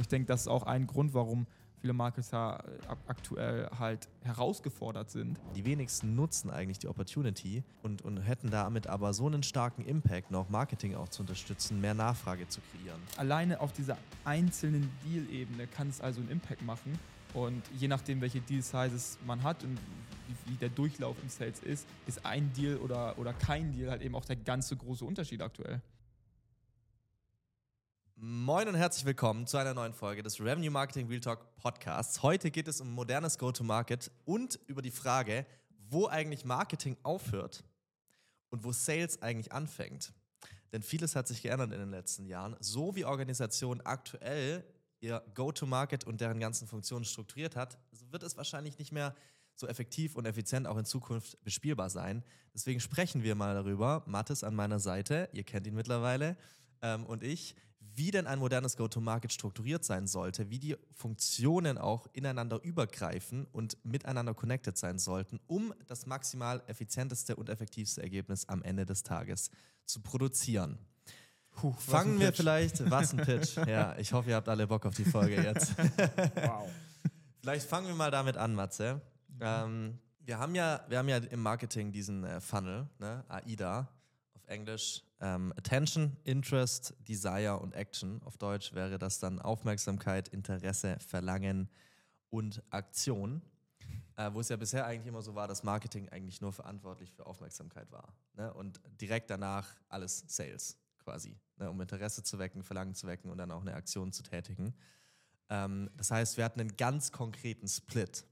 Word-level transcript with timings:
Und 0.00 0.04
ich 0.04 0.08
denke, 0.08 0.28
das 0.28 0.40
ist 0.40 0.48
auch 0.48 0.62
ein 0.62 0.86
Grund, 0.86 1.12
warum 1.12 1.46
viele 1.78 1.92
Marketer 1.92 2.64
äh, 2.64 2.96
aktuell 3.06 3.68
halt 3.78 4.08
herausgefordert 4.22 5.10
sind. 5.10 5.38
Die 5.54 5.66
wenigsten 5.66 6.14
nutzen 6.14 6.48
eigentlich 6.48 6.78
die 6.78 6.88
Opportunity 6.88 7.62
und, 7.82 8.00
und 8.00 8.16
hätten 8.16 8.48
damit 8.48 8.86
aber 8.86 9.12
so 9.12 9.26
einen 9.26 9.42
starken 9.42 9.84
Impact, 9.84 10.30
noch 10.30 10.48
Marketing 10.48 10.94
auch 10.94 11.10
zu 11.10 11.20
unterstützen, 11.20 11.82
mehr 11.82 11.92
Nachfrage 11.92 12.48
zu 12.48 12.62
kreieren. 12.62 12.98
Alleine 13.18 13.60
auf 13.60 13.74
dieser 13.74 13.98
einzelnen 14.24 14.90
Deal-Ebene 15.04 15.66
kann 15.66 15.90
es 15.90 16.00
also 16.00 16.22
einen 16.22 16.30
Impact 16.30 16.62
machen. 16.62 16.98
Und 17.34 17.62
je 17.76 17.86
nachdem, 17.86 18.22
welche 18.22 18.40
Deal-Sizes 18.40 19.18
man 19.26 19.42
hat 19.42 19.62
und 19.64 19.78
wie, 20.28 20.52
wie, 20.52 20.56
der 20.56 20.70
Durchlauf 20.70 21.16
im 21.22 21.28
Sales 21.28 21.60
ist, 21.60 21.86
ist 22.06 22.24
ein 22.24 22.50
Deal 22.54 22.78
oder, 22.78 23.18
oder 23.18 23.34
kein 23.34 23.70
Deal 23.72 23.90
halt 23.90 24.00
eben 24.00 24.14
auch 24.14 24.24
der 24.24 24.36
ganze 24.36 24.76
große 24.76 25.04
Unterschied 25.04 25.42
aktuell. 25.42 25.82
Moin 28.22 28.68
und 28.68 28.74
herzlich 28.74 29.06
willkommen 29.06 29.46
zu 29.46 29.56
einer 29.56 29.72
neuen 29.72 29.94
Folge 29.94 30.22
des 30.22 30.40
Revenue 30.40 30.68
Marketing 30.68 31.08
Real 31.08 31.22
Talk 31.22 31.56
Podcasts. 31.56 32.22
Heute 32.22 32.50
geht 32.50 32.68
es 32.68 32.82
um 32.82 32.92
modernes 32.92 33.38
Go-to-Market 33.38 34.10
und 34.26 34.60
über 34.66 34.82
die 34.82 34.90
Frage, 34.90 35.46
wo 35.88 36.06
eigentlich 36.06 36.44
Marketing 36.44 36.98
aufhört 37.02 37.64
und 38.50 38.62
wo 38.62 38.72
Sales 38.72 39.22
eigentlich 39.22 39.52
anfängt. 39.52 40.12
Denn 40.70 40.82
vieles 40.82 41.16
hat 41.16 41.28
sich 41.28 41.40
geändert 41.40 41.72
in 41.72 41.78
den 41.78 41.92
letzten 41.92 42.26
Jahren. 42.26 42.56
So 42.60 42.94
wie 42.94 43.06
Organisationen 43.06 43.80
aktuell 43.86 44.64
ihr 45.00 45.22
Go-to-Market 45.34 46.04
und 46.04 46.20
deren 46.20 46.40
ganzen 46.40 46.68
Funktionen 46.68 47.06
strukturiert 47.06 47.56
hat, 47.56 47.78
wird 48.10 48.22
es 48.22 48.36
wahrscheinlich 48.36 48.78
nicht 48.78 48.92
mehr 48.92 49.14
so 49.54 49.66
effektiv 49.66 50.14
und 50.14 50.26
effizient 50.26 50.66
auch 50.66 50.76
in 50.76 50.84
Zukunft 50.84 51.42
bespielbar 51.42 51.88
sein. 51.88 52.22
Deswegen 52.52 52.80
sprechen 52.80 53.22
wir 53.22 53.34
mal 53.34 53.54
darüber. 53.54 54.02
Mathis 54.04 54.44
an 54.44 54.54
meiner 54.54 54.78
Seite, 54.78 55.30
ihr 55.32 55.44
kennt 55.44 55.66
ihn 55.66 55.74
mittlerweile, 55.74 56.36
ähm, 56.82 57.06
und 57.06 57.22
ich 57.22 57.54
wie 57.94 58.10
denn 58.10 58.26
ein 58.26 58.38
modernes 58.38 58.76
Go-to-Market 58.76 59.32
strukturiert 59.32 59.84
sein 59.84 60.06
sollte, 60.06 60.50
wie 60.50 60.58
die 60.58 60.76
Funktionen 60.92 61.78
auch 61.78 62.06
ineinander 62.12 62.62
übergreifen 62.62 63.46
und 63.52 63.76
miteinander 63.84 64.34
connected 64.34 64.76
sein 64.76 64.98
sollten, 64.98 65.40
um 65.46 65.74
das 65.86 66.06
maximal 66.06 66.62
effizienteste 66.66 67.36
und 67.36 67.48
effektivste 67.48 68.02
Ergebnis 68.02 68.48
am 68.48 68.62
Ende 68.62 68.86
des 68.86 69.02
Tages 69.02 69.50
zu 69.84 70.00
produzieren. 70.00 70.78
Puh, 71.50 71.72
Fangen 71.72 72.20
wir 72.20 72.32
vielleicht, 72.32 72.88
was 72.90 73.12
ein 73.12 73.18
Pitch. 73.18 73.56
ja, 73.66 73.96
ich 73.98 74.12
hoffe, 74.12 74.30
ihr 74.30 74.36
habt 74.36 74.48
alle 74.48 74.66
Bock 74.66 74.86
auf 74.86 74.94
die 74.94 75.04
Folge 75.04 75.42
jetzt. 75.42 75.76
wow. 76.36 76.68
Vielleicht 77.40 77.66
fangen 77.66 77.86
wir 77.86 77.94
mal 77.94 78.10
damit 78.10 78.36
an, 78.36 78.54
Matze. 78.54 79.00
Mhm. 79.28 79.38
Ähm, 79.40 79.98
wir, 80.20 80.38
haben 80.38 80.54
ja, 80.54 80.84
wir 80.88 80.98
haben 80.98 81.08
ja 81.08 81.16
im 81.16 81.40
Marketing 81.40 81.90
diesen 81.90 82.22
äh, 82.22 82.38
Funnel, 82.40 82.86
ne? 82.98 83.24
AIDA 83.28 83.88
Englisch, 84.50 85.02
ähm, 85.20 85.52
Attention, 85.56 86.16
Interest, 86.24 86.94
Desire 87.08 87.58
und 87.58 87.74
Action. 87.74 88.22
Auf 88.24 88.36
Deutsch 88.36 88.72
wäre 88.72 88.98
das 88.98 89.18
dann 89.18 89.40
Aufmerksamkeit, 89.40 90.28
Interesse, 90.28 90.98
Verlangen 91.00 91.68
und 92.30 92.62
Aktion. 92.70 93.42
Äh, 94.16 94.34
wo 94.34 94.40
es 94.40 94.48
ja 94.48 94.56
bisher 94.56 94.84
eigentlich 94.84 95.06
immer 95.06 95.22
so 95.22 95.34
war, 95.34 95.48
dass 95.48 95.62
Marketing 95.62 96.08
eigentlich 96.10 96.40
nur 96.40 96.52
verantwortlich 96.52 97.10
für 97.12 97.26
Aufmerksamkeit 97.26 97.90
war. 97.90 98.12
Ne? 98.34 98.52
Und 98.52 98.80
direkt 99.00 99.30
danach 99.30 99.66
alles 99.88 100.24
Sales 100.26 100.76
quasi, 100.98 101.38
ne? 101.56 101.70
um 101.70 101.80
Interesse 101.80 102.22
zu 102.22 102.38
wecken, 102.38 102.62
Verlangen 102.62 102.94
zu 102.94 103.06
wecken 103.06 103.30
und 103.30 103.38
dann 103.38 103.50
auch 103.50 103.62
eine 103.62 103.74
Aktion 103.74 104.12
zu 104.12 104.22
tätigen. 104.22 104.74
Ähm, 105.48 105.88
das 105.96 106.10
heißt, 106.10 106.36
wir 106.36 106.44
hatten 106.44 106.60
einen 106.60 106.76
ganz 106.76 107.12
konkreten 107.12 107.66
Split. 107.66 108.26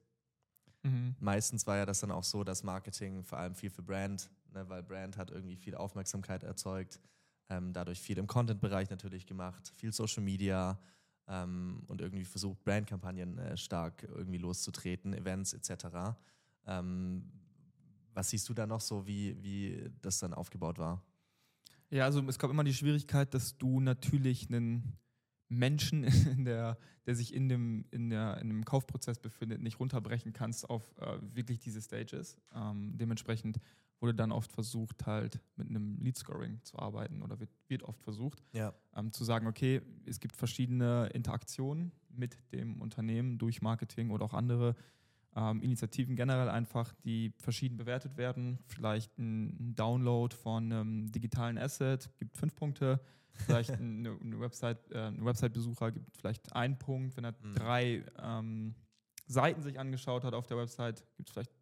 Mhm. 0.82 1.16
Meistens 1.20 1.66
war 1.66 1.76
ja 1.78 1.86
das 1.86 2.00
dann 2.00 2.10
auch 2.10 2.24
so, 2.24 2.44
dass 2.44 2.62
Marketing 2.62 3.24
vor 3.24 3.38
allem 3.38 3.54
viel 3.54 3.70
für 3.70 3.82
Brand 3.82 4.30
ne, 4.52 4.68
weil 4.68 4.82
Brand 4.82 5.16
hat 5.16 5.30
irgendwie 5.30 5.56
viel 5.56 5.74
Aufmerksamkeit 5.74 6.42
erzeugt, 6.42 7.00
ähm, 7.48 7.72
dadurch 7.72 8.00
viel 8.00 8.18
im 8.18 8.26
Content-Bereich 8.26 8.90
natürlich 8.90 9.26
gemacht, 9.26 9.72
viel 9.76 9.92
Social 9.92 10.22
Media 10.22 10.78
ähm, 11.28 11.82
und 11.86 12.00
irgendwie 12.00 12.24
versucht, 12.24 12.62
Brandkampagnen 12.64 13.38
äh, 13.38 13.56
stark 13.56 14.02
irgendwie 14.02 14.38
loszutreten, 14.38 15.14
Events 15.14 15.52
etc. 15.52 16.16
Ähm, 16.66 17.30
was 18.14 18.30
siehst 18.30 18.48
du 18.48 18.54
da 18.54 18.66
noch 18.66 18.80
so, 18.80 19.06
wie, 19.06 19.40
wie 19.42 19.90
das 20.02 20.18
dann 20.18 20.34
aufgebaut 20.34 20.78
war? 20.78 21.02
Ja, 21.90 22.04
also 22.04 22.20
es 22.28 22.38
gab 22.38 22.50
immer 22.50 22.64
die 22.64 22.74
Schwierigkeit, 22.74 23.32
dass 23.32 23.56
du 23.56 23.80
natürlich 23.80 24.48
einen 24.48 24.98
Menschen, 25.48 26.02
der, 26.44 26.76
der 27.06 27.14
sich 27.14 27.32
in 27.32 27.48
dem, 27.48 27.86
in, 27.90 28.10
der, 28.10 28.38
in 28.38 28.48
dem 28.48 28.64
Kaufprozess 28.64 29.18
befindet, 29.18 29.62
nicht 29.62 29.80
runterbrechen 29.80 30.32
kannst 30.32 30.68
auf 30.68 30.94
äh, 30.98 31.18
wirklich 31.34 31.58
diese 31.60 31.80
Stages. 31.80 32.36
Ähm, 32.54 32.92
dementsprechend 32.96 33.58
wurde 34.00 34.14
dann 34.14 34.32
oft 34.32 34.52
versucht, 34.52 35.06
halt 35.06 35.40
mit 35.56 35.68
einem 35.68 35.98
Lead-Scoring 36.00 36.60
zu 36.62 36.78
arbeiten 36.78 37.22
oder 37.22 37.40
wird, 37.40 37.50
wird 37.68 37.82
oft 37.82 38.02
versucht, 38.02 38.42
ja. 38.52 38.72
ähm, 38.94 39.12
zu 39.12 39.24
sagen, 39.24 39.46
okay, 39.46 39.82
es 40.06 40.20
gibt 40.20 40.36
verschiedene 40.36 41.08
Interaktionen 41.12 41.92
mit 42.08 42.36
dem 42.52 42.80
Unternehmen 42.80 43.38
durch 43.38 43.62
Marketing 43.62 44.10
oder 44.10 44.24
auch 44.24 44.34
andere 44.34 44.74
ähm, 45.36 45.60
Initiativen 45.62 46.16
generell 46.16 46.48
einfach, 46.48 46.92
die 47.04 47.32
verschieden 47.38 47.76
bewertet 47.76 48.16
werden. 48.16 48.58
Vielleicht 48.66 49.16
ein, 49.18 49.74
Download 49.74 50.34
von 50.34 50.72
einem 50.72 51.12
digitalen 51.12 51.58
Asset 51.58 52.10
gibt 52.18 52.36
fünf 52.36 52.54
Punkte. 52.54 53.00
Vielleicht 53.32 53.70
eine, 53.80 54.18
eine 54.20 54.40
Website, 54.40 54.90
äh, 54.90 55.08
ein 55.08 55.24
Website-Besucher 55.24 55.92
gibt 55.92 56.16
vielleicht 56.16 56.52
einen 56.54 56.78
Punkt. 56.78 57.16
Wenn 57.16 57.24
er 57.24 57.32
mhm. 57.32 57.54
drei 57.54 58.04
ähm, 58.20 58.74
Seiten 59.26 59.62
sich 59.62 59.78
angeschaut 59.78 60.24
hat 60.24 60.34
auf 60.34 60.46
der 60.46 60.56
Website, 60.56 61.04
gibt 61.16 61.28
es 61.28 61.32
vielleicht 61.32 61.52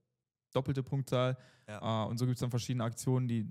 doppelte 0.56 0.83
Punktzahl. 0.83 1.37
Ja. 1.69 2.05
Äh, 2.05 2.09
und 2.09 2.19
so 2.19 2.27
gibt 2.27 2.37
es 2.37 2.41
dann 2.41 2.50
verschiedene 2.50 2.84
Aktionen, 2.84 3.28
die 3.28 3.47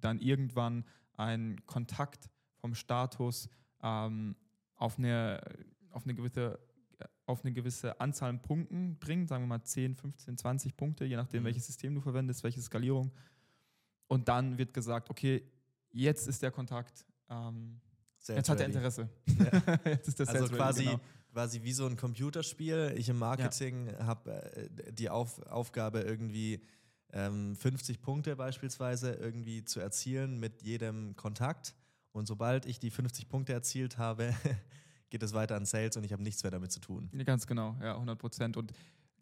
dann 0.00 0.20
irgendwann 0.20 0.84
einen 1.14 1.64
Kontakt 1.66 2.30
vom 2.56 2.74
Status 2.74 3.48
ähm, 3.82 4.36
auf, 4.76 4.98
eine, 4.98 5.40
auf, 5.90 6.04
eine 6.04 6.14
gewisse, 6.14 6.58
auf 7.26 7.44
eine 7.44 7.52
gewisse 7.52 8.00
Anzahl 8.00 8.30
an 8.30 8.42
Punkten 8.42 8.98
bringen, 8.98 9.26
sagen 9.26 9.44
wir 9.44 9.48
mal 9.48 9.62
10, 9.62 9.96
15, 9.96 10.38
20 10.38 10.76
Punkte, 10.76 11.04
je 11.04 11.16
nachdem, 11.16 11.42
mhm. 11.42 11.46
welches 11.46 11.66
System 11.66 11.94
du 11.94 12.00
verwendest, 12.00 12.44
welche 12.44 12.60
Skalierung. 12.60 13.12
Und 14.08 14.28
dann 14.28 14.58
wird 14.58 14.74
gesagt, 14.74 15.10
okay, 15.10 15.42
jetzt 15.90 16.28
ist 16.28 16.42
der 16.42 16.50
Kontakt, 16.50 17.06
ähm, 17.28 17.80
jetzt 18.26 18.48
hat 18.48 18.60
er 18.60 18.66
Interesse. 18.66 19.08
Ja. 19.38 19.78
jetzt 19.84 20.08
ist 20.08 20.18
der 20.18 20.28
also 20.28 20.54
quasi 20.54 20.84
genau 20.84 21.00
quasi 21.32 21.62
wie 21.62 21.72
so 21.72 21.86
ein 21.86 21.96
Computerspiel. 21.96 22.94
Ich 22.96 23.08
im 23.08 23.18
Marketing 23.18 23.88
ja. 23.88 24.06
habe 24.06 24.56
äh, 24.56 24.92
die 24.92 25.10
Auf 25.10 25.40
Aufgabe 25.46 26.00
irgendwie 26.00 26.60
ähm, 27.12 27.56
50 27.56 28.00
Punkte 28.02 28.36
beispielsweise 28.36 29.12
irgendwie 29.12 29.64
zu 29.64 29.80
erzielen 29.80 30.38
mit 30.38 30.62
jedem 30.62 31.16
Kontakt. 31.16 31.74
Und 32.12 32.26
sobald 32.26 32.66
ich 32.66 32.78
die 32.78 32.90
50 32.90 33.28
Punkte 33.28 33.52
erzielt 33.52 33.98
habe, 33.98 34.34
geht 35.10 35.22
es 35.22 35.32
weiter 35.32 35.56
an 35.56 35.64
Sales 35.64 35.96
und 35.96 36.04
ich 36.04 36.12
habe 36.12 36.22
nichts 36.22 36.42
mehr 36.42 36.50
damit 36.50 36.72
zu 36.72 36.80
tun. 36.80 37.10
Ganz 37.24 37.46
genau, 37.46 37.76
ja, 37.80 37.94
100 37.94 38.18
Prozent. 38.18 38.56
Und 38.56 38.72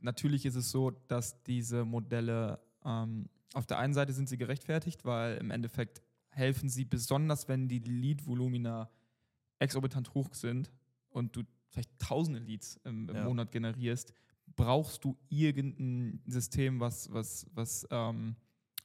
natürlich 0.01 0.47
ist 0.47 0.55
es 0.55 0.71
so, 0.71 0.91
dass 1.09 1.43
diese 1.45 1.85
Modelle 1.85 2.61
ähm, 2.85 3.29
auf 3.55 3.67
der 3.67 3.79
einen 3.79 3.95
Seite 3.95 4.13
sind 4.13 4.29
sie 4.29 4.37
gerechtfertigt, 4.37 5.05
weil 5.05 5.37
im 5.39 5.51
Endeffekt 5.51 6.03
helfen 6.31 6.69
sie 6.69 6.85
besonders, 6.85 7.49
wenn 7.49 7.69
die 7.69 7.79
Lead-Volumina 7.79 8.91
exorbitant 9.59 10.15
hoch 10.15 10.35
sind 10.35 10.71
und 11.09 11.35
du 11.35 11.43
vielleicht 11.69 11.99
tausende 11.99 12.41
Leads 12.41 12.81
im, 12.85 13.09
im 13.09 13.17
ja. 13.17 13.25
Monat 13.25 13.53
generierst, 13.53 14.13
brauchst 14.57 15.05
du 15.05 15.17
irgendein 15.29 16.21
System, 16.27 16.81
was, 16.81 17.13
was, 17.13 17.47
was 17.55 17.87
ähm, 17.91 18.37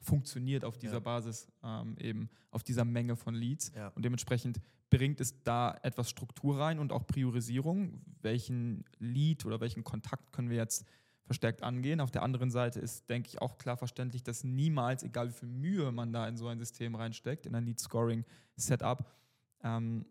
funktioniert 0.01 0.65
auf 0.65 0.77
dieser 0.77 0.95
ja. 0.95 0.99
Basis, 0.99 1.47
ähm, 1.63 1.97
eben 1.97 2.29
auf 2.51 2.63
dieser 2.63 2.85
Menge 2.85 3.15
von 3.15 3.33
Leads. 3.33 3.71
Ja. 3.75 3.87
Und 3.89 4.03
dementsprechend 4.03 4.59
bringt 4.89 5.19
es 5.21 5.41
da 5.43 5.75
etwas 5.81 6.09
Struktur 6.09 6.59
rein 6.59 6.77
und 6.79 6.91
auch 6.91 7.07
Priorisierung. 7.07 8.01
Welchen 8.21 8.85
Lead 8.99 9.45
oder 9.45 9.59
welchen 9.59 9.83
Kontakt 9.83 10.31
können 10.33 10.49
wir 10.49 10.57
jetzt 10.57 10.85
verstärkt 11.25 11.63
angehen? 11.63 11.99
Auf 11.99 12.11
der 12.11 12.21
anderen 12.21 12.51
Seite 12.51 12.79
ist, 12.79 13.09
denke 13.09 13.29
ich, 13.29 13.41
auch 13.41 13.57
klar 13.57 13.77
verständlich, 13.77 14.23
dass 14.23 14.43
niemals, 14.43 15.03
egal 15.03 15.29
wie 15.29 15.33
viel 15.33 15.49
Mühe 15.49 15.91
man 15.91 16.13
da 16.13 16.27
in 16.27 16.37
so 16.37 16.47
ein 16.47 16.59
System 16.59 16.93
reinsteckt, 16.95 17.45
in 17.45 17.55
ein 17.55 17.65
Lead-Scoring-Setup, 17.65 19.09
ähm, 19.63 20.05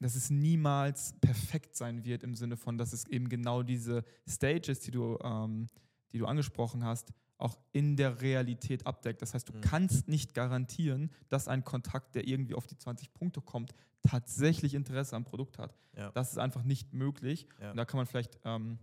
dass 0.00 0.14
es 0.14 0.30
niemals 0.30 1.14
perfekt 1.20 1.76
sein 1.76 2.04
wird 2.04 2.22
im 2.22 2.34
Sinne 2.34 2.56
von, 2.56 2.78
dass 2.78 2.92
es 2.92 3.06
eben 3.08 3.28
genau 3.28 3.62
diese 3.62 4.04
Stages, 4.28 4.80
die 4.80 4.90
du, 4.90 5.18
ähm, 5.22 5.66
die 6.12 6.18
du 6.18 6.26
angesprochen 6.26 6.84
hast, 6.84 7.12
auch 7.38 7.56
in 7.72 7.96
der 7.96 8.20
Realität 8.20 8.86
abdeckt. 8.86 9.22
Das 9.22 9.34
heißt, 9.34 9.48
du 9.48 9.54
mhm. 9.54 9.60
kannst 9.60 10.08
nicht 10.08 10.34
garantieren, 10.34 11.10
dass 11.28 11.48
ein 11.48 11.64
Kontakt, 11.64 12.14
der 12.14 12.26
irgendwie 12.26 12.54
auf 12.54 12.66
die 12.66 12.76
20 12.76 13.14
Punkte 13.14 13.40
kommt, 13.40 13.72
tatsächlich 14.02 14.74
Interesse 14.74 15.16
am 15.16 15.24
Produkt 15.24 15.58
hat. 15.58 15.74
Ja. 15.96 16.10
Das 16.12 16.30
ist 16.32 16.38
einfach 16.38 16.64
nicht 16.64 16.92
möglich. 16.94 17.46
Ja. 17.60 17.70
Und 17.70 17.76
da 17.76 17.84
kann 17.84 17.98
man 17.98 18.06
vielleicht 18.06 18.38
ähm, 18.44 18.78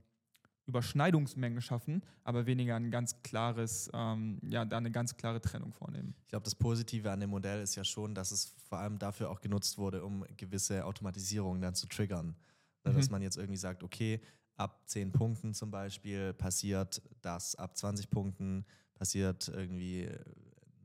Überschneidungsmengen 0.68 1.62
schaffen, 1.62 2.04
aber 2.24 2.46
weniger 2.46 2.76
ein 2.76 2.90
ganz 2.92 3.22
klares, 3.22 3.90
ähm, 3.94 4.40
ja, 4.48 4.66
da 4.66 4.78
eine 4.78 4.92
ganz 4.92 5.16
klare 5.16 5.42
Trennung 5.42 5.72
vornehmen. 5.74 6.16
Ich 6.24 6.30
glaube, 6.30 6.44
das 6.44 6.56
Positive 6.56 7.12
an 7.12 7.20
dem 7.20 7.30
Modell 7.30 7.62
ist 7.62 7.76
ja 7.76 7.84
schon, 7.84 8.16
dass 8.16 8.32
es 8.32 8.56
vor 8.68 8.80
allem 8.80 8.98
dafür 8.98 9.30
auch 9.30 9.42
genutzt 9.42 9.78
wurde, 9.78 10.04
um 10.04 10.26
gewisse 10.38 10.86
Automatisierungen 10.86 11.62
dann 11.62 11.76
zu 11.76 11.88
triggern. 11.88 12.36
Ne, 12.84 12.92
mhm. 12.92 12.96
Dass 12.96 13.10
man 13.10 13.22
jetzt 13.22 13.38
irgendwie 13.38 13.58
sagt, 13.58 13.84
okay, 13.84 14.22
ab 14.58 14.82
10 14.88 15.12
Punkten 15.12 15.54
zum 15.54 15.72
Beispiel 15.72 16.34
passiert 16.34 17.02
das, 17.22 17.56
ab 17.56 17.78
20 17.78 18.10
Punkten 18.10 18.66
passiert 18.96 19.48
irgendwie 19.50 20.10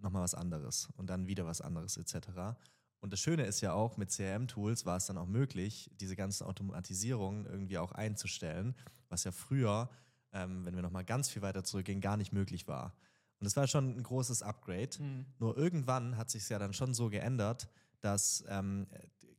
nochmal 0.03 0.23
was 0.23 0.35
anderes 0.35 0.88
und 0.97 1.09
dann 1.09 1.27
wieder 1.27 1.47
was 1.47 1.61
anderes 1.61 1.97
etc. 1.97 2.56
Und 3.00 3.12
das 3.12 3.20
Schöne 3.20 3.44
ist 3.44 3.61
ja 3.62 3.73
auch, 3.73 3.97
mit 3.97 4.11
CRM-Tools 4.11 4.85
war 4.85 4.97
es 4.99 5.06
dann 5.06 5.17
auch 5.17 5.26
möglich, 5.26 5.91
diese 6.00 6.17
ganzen 6.17 6.44
Automatisierungen 6.44 7.47
irgendwie 7.47 7.79
auch 7.79 7.93
einzustellen, 7.93 8.75
was 9.08 9.25
ja 9.25 9.32
früher, 9.32 9.91
ähm, 10.32 10.64
wenn 10.64 10.75
wir 10.75 10.82
nochmal 10.82 11.05
ganz 11.05 11.31
viel 11.31 11.43
weiter 11.43 11.64
zurückgehen, 11.64 12.00
gar 12.00 12.17
nicht 12.17 12.32
möglich 12.32 12.69
war. 12.69 12.94
Und 13.38 13.47
das 13.47 13.56
war 13.56 13.67
schon 13.67 13.97
ein 13.97 14.02
großes 14.02 14.43
Upgrade. 14.43 14.91
Mhm. 15.02 15.26
Nur 15.38 15.56
irgendwann 15.56 16.17
hat 16.19 16.31
sich 16.31 16.49
ja 16.49 16.58
dann 16.58 16.75
schon 16.75 16.93
so 16.93 17.08
geändert, 17.08 17.69
dass 18.00 18.44
ähm, 18.49 18.87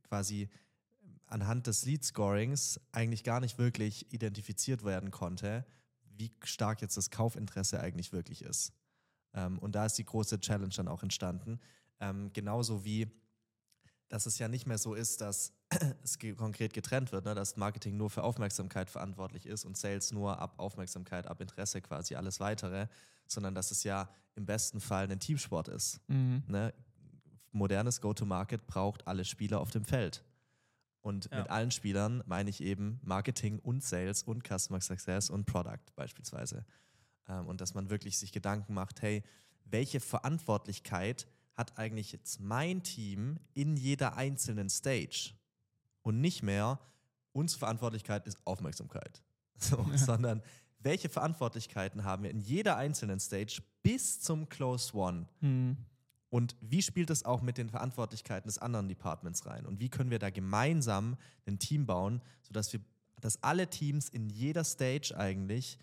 quasi 0.02 0.48
anhand 1.26 1.68
des 1.68 1.84
Lead-Scorings 1.84 2.80
eigentlich 2.90 3.22
gar 3.24 3.40
nicht 3.40 3.58
wirklich 3.58 4.12
identifiziert 4.12 4.84
werden 4.84 5.10
konnte, 5.10 5.64
wie 6.16 6.32
stark 6.42 6.82
jetzt 6.82 6.96
das 6.96 7.10
Kaufinteresse 7.10 7.80
eigentlich 7.80 8.12
wirklich 8.12 8.42
ist. 8.42 8.72
Ähm, 9.34 9.58
und 9.58 9.74
da 9.74 9.86
ist 9.86 9.96
die 9.98 10.04
große 10.04 10.40
Challenge 10.40 10.74
dann 10.76 10.88
auch 10.88 11.02
entstanden. 11.02 11.60
Ähm, 12.00 12.32
genauso 12.32 12.84
wie, 12.84 13.08
dass 14.12 14.26
es 14.26 14.38
ja 14.38 14.46
nicht 14.46 14.66
mehr 14.66 14.76
so 14.76 14.92
ist, 14.92 15.22
dass 15.22 15.54
es 16.04 16.18
konkret 16.36 16.74
getrennt 16.74 17.12
wird, 17.12 17.24
ne? 17.24 17.34
dass 17.34 17.56
Marketing 17.56 17.96
nur 17.96 18.10
für 18.10 18.22
Aufmerksamkeit 18.22 18.90
verantwortlich 18.90 19.46
ist 19.46 19.64
und 19.64 19.74
Sales 19.74 20.12
nur 20.12 20.38
ab 20.38 20.58
Aufmerksamkeit, 20.58 21.26
ab 21.26 21.40
Interesse 21.40 21.80
quasi 21.80 22.14
alles 22.14 22.38
weitere, 22.38 22.88
sondern 23.26 23.54
dass 23.54 23.70
es 23.70 23.84
ja 23.84 24.10
im 24.34 24.44
besten 24.44 24.82
Fall 24.82 25.10
ein 25.10 25.18
Teamsport 25.18 25.68
ist. 25.68 25.98
Mhm. 26.08 26.42
Ne? 26.46 26.74
Modernes 27.52 28.02
Go-to-Market 28.02 28.66
braucht 28.66 29.06
alle 29.06 29.24
Spieler 29.24 29.60
auf 29.60 29.70
dem 29.70 29.86
Feld. 29.86 30.22
Und 31.00 31.30
Ja. 31.32 31.38
mit 31.38 31.50
allen 31.50 31.70
Spielern 31.70 32.22
meine 32.26 32.50
ich 32.50 32.60
eben 32.62 33.00
Marketing 33.02 33.60
und 33.60 33.82
Sales 33.82 34.24
und 34.24 34.46
Customer 34.46 34.82
Success 34.82 35.30
und 35.30 35.46
Product 35.46 35.90
beispielsweise. 35.96 36.66
Ähm, 37.28 37.46
und 37.46 37.62
dass 37.62 37.72
man 37.72 37.88
wirklich 37.88 38.18
sich 38.18 38.30
Gedanken 38.30 38.74
macht, 38.74 39.00
hey, 39.00 39.22
welche 39.64 40.00
Verantwortlichkeit 40.00 41.26
hat 41.54 41.78
eigentlich 41.78 42.12
jetzt 42.12 42.40
mein 42.40 42.82
Team 42.82 43.38
in 43.54 43.76
jeder 43.76 44.16
einzelnen 44.16 44.68
Stage? 44.68 45.34
Und 46.02 46.20
nicht 46.20 46.42
mehr, 46.42 46.80
unsere 47.32 47.60
Verantwortlichkeit 47.60 48.26
ist 48.26 48.38
Aufmerksamkeit, 48.44 49.22
so, 49.56 49.86
sondern 49.94 50.42
welche 50.80 51.08
Verantwortlichkeiten 51.08 52.04
haben 52.04 52.24
wir 52.24 52.30
in 52.30 52.40
jeder 52.40 52.76
einzelnen 52.76 53.20
Stage 53.20 53.62
bis 53.82 54.20
zum 54.20 54.48
Close 54.48 54.96
One? 54.96 55.26
Mhm. 55.40 55.76
Und 56.28 56.56
wie 56.60 56.82
spielt 56.82 57.10
es 57.10 57.24
auch 57.24 57.42
mit 57.42 57.58
den 57.58 57.68
Verantwortlichkeiten 57.68 58.48
des 58.48 58.58
anderen 58.58 58.88
Departments 58.88 59.44
rein? 59.46 59.66
Und 59.66 59.80
wie 59.80 59.90
können 59.90 60.10
wir 60.10 60.18
da 60.18 60.30
gemeinsam 60.30 61.18
ein 61.46 61.58
Team 61.58 61.86
bauen, 61.86 62.22
sodass 62.40 62.72
wir, 62.72 62.80
dass 63.20 63.42
alle 63.42 63.68
Teams 63.68 64.08
in 64.08 64.30
jeder 64.30 64.64
Stage 64.64 65.14
eigentlich 65.16 65.78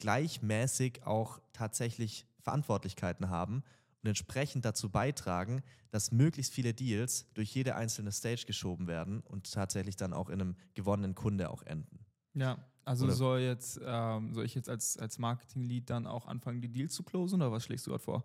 gleichmäßig 0.00 1.06
auch 1.06 1.40
tatsächlich 1.52 2.26
Verantwortlichkeiten 2.40 3.30
haben 3.30 3.62
und 4.02 4.08
entsprechend 4.08 4.64
dazu 4.64 4.90
beitragen, 4.90 5.62
dass 5.90 6.10
möglichst 6.10 6.52
viele 6.52 6.74
Deals 6.74 7.26
durch 7.34 7.54
jede 7.54 7.76
einzelne 7.76 8.10
Stage 8.12 8.44
geschoben 8.46 8.88
werden 8.88 9.20
und 9.20 9.52
tatsächlich 9.52 9.96
dann 9.96 10.12
auch 10.12 10.28
in 10.28 10.40
einem 10.40 10.56
gewonnenen 10.74 11.14
Kunde 11.14 11.50
auch 11.50 11.62
enden. 11.62 12.00
Ja, 12.34 12.58
also 12.84 13.04
Oder- 13.04 13.14
soll 13.14 13.40
jetzt, 13.40 13.80
ähm, 13.84 14.34
soll 14.34 14.44
ich 14.44 14.54
jetzt 14.54 14.68
als, 14.68 14.96
als 14.98 15.18
Marketing-Lead 15.18 15.88
dann 15.88 16.06
auch 16.06 16.26
anfangen, 16.26 16.60
die 16.60 16.68
Deals 16.68 16.94
zu 16.94 17.04
closen 17.04 17.40
oder 17.40 17.52
was 17.52 17.64
schlägst 17.64 17.86
du 17.86 17.90
gerade 17.90 18.02
vor? 18.02 18.24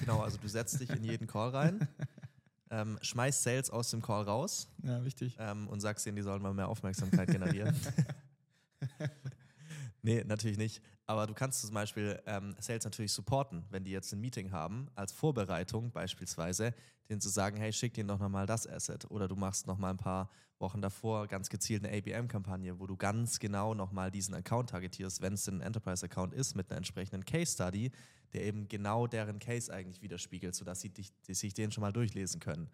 Genau, 0.00 0.20
also 0.20 0.38
du 0.38 0.48
setzt 0.48 0.80
dich 0.80 0.90
in 0.90 1.04
jeden 1.04 1.26
Call 1.26 1.50
rein, 1.50 1.86
ähm, 2.70 2.98
schmeißt 3.02 3.42
Sales 3.42 3.70
aus 3.70 3.90
dem 3.90 4.00
Call 4.00 4.22
raus 4.24 4.68
Ja, 4.82 5.04
wichtig. 5.04 5.36
ähm, 5.38 5.68
und 5.68 5.80
sagst 5.80 6.06
denen, 6.06 6.16
die 6.16 6.22
sollen 6.22 6.40
mal 6.42 6.54
mehr 6.54 6.68
Aufmerksamkeit 6.68 7.28
generieren. 7.28 7.74
nee, 10.02 10.24
natürlich 10.24 10.56
nicht. 10.56 10.80
Aber 11.08 11.26
du 11.26 11.32
kannst 11.32 11.62
zum 11.62 11.72
Beispiel 11.72 12.20
ähm, 12.26 12.54
Sales 12.60 12.84
natürlich 12.84 13.12
supporten, 13.12 13.64
wenn 13.70 13.82
die 13.82 13.90
jetzt 13.90 14.12
ein 14.12 14.20
Meeting 14.20 14.52
haben, 14.52 14.88
als 14.94 15.10
Vorbereitung 15.10 15.90
beispielsweise, 15.90 16.74
denen 17.08 17.22
zu 17.22 17.30
sagen, 17.30 17.56
hey, 17.56 17.72
schick 17.72 17.94
denen 17.94 18.08
doch 18.08 18.18
nochmal 18.18 18.44
das 18.44 18.66
Asset. 18.66 19.10
Oder 19.10 19.26
du 19.26 19.34
machst 19.34 19.66
nochmal 19.66 19.92
ein 19.92 19.96
paar 19.96 20.28
Wochen 20.58 20.82
davor 20.82 21.26
ganz 21.26 21.48
gezielt 21.48 21.82
eine 21.82 21.96
ABM-Kampagne, 21.96 22.78
wo 22.78 22.86
du 22.86 22.94
ganz 22.98 23.38
genau 23.38 23.72
nochmal 23.72 24.10
diesen 24.10 24.34
Account 24.34 24.68
targetierst, 24.68 25.22
wenn 25.22 25.32
es 25.32 25.48
ein 25.48 25.62
Enterprise-Account 25.62 26.34
ist, 26.34 26.54
mit 26.54 26.68
einer 26.68 26.76
entsprechenden 26.76 27.24
Case-Study, 27.24 27.90
der 28.34 28.42
eben 28.42 28.68
genau 28.68 29.06
deren 29.06 29.38
Case 29.38 29.72
eigentlich 29.72 30.02
widerspiegelt, 30.02 30.54
sodass 30.54 30.82
sie 30.82 30.90
dich, 30.90 31.10
sich 31.26 31.54
den 31.54 31.72
schon 31.72 31.80
mal 31.80 31.92
durchlesen 31.92 32.38
können. 32.38 32.68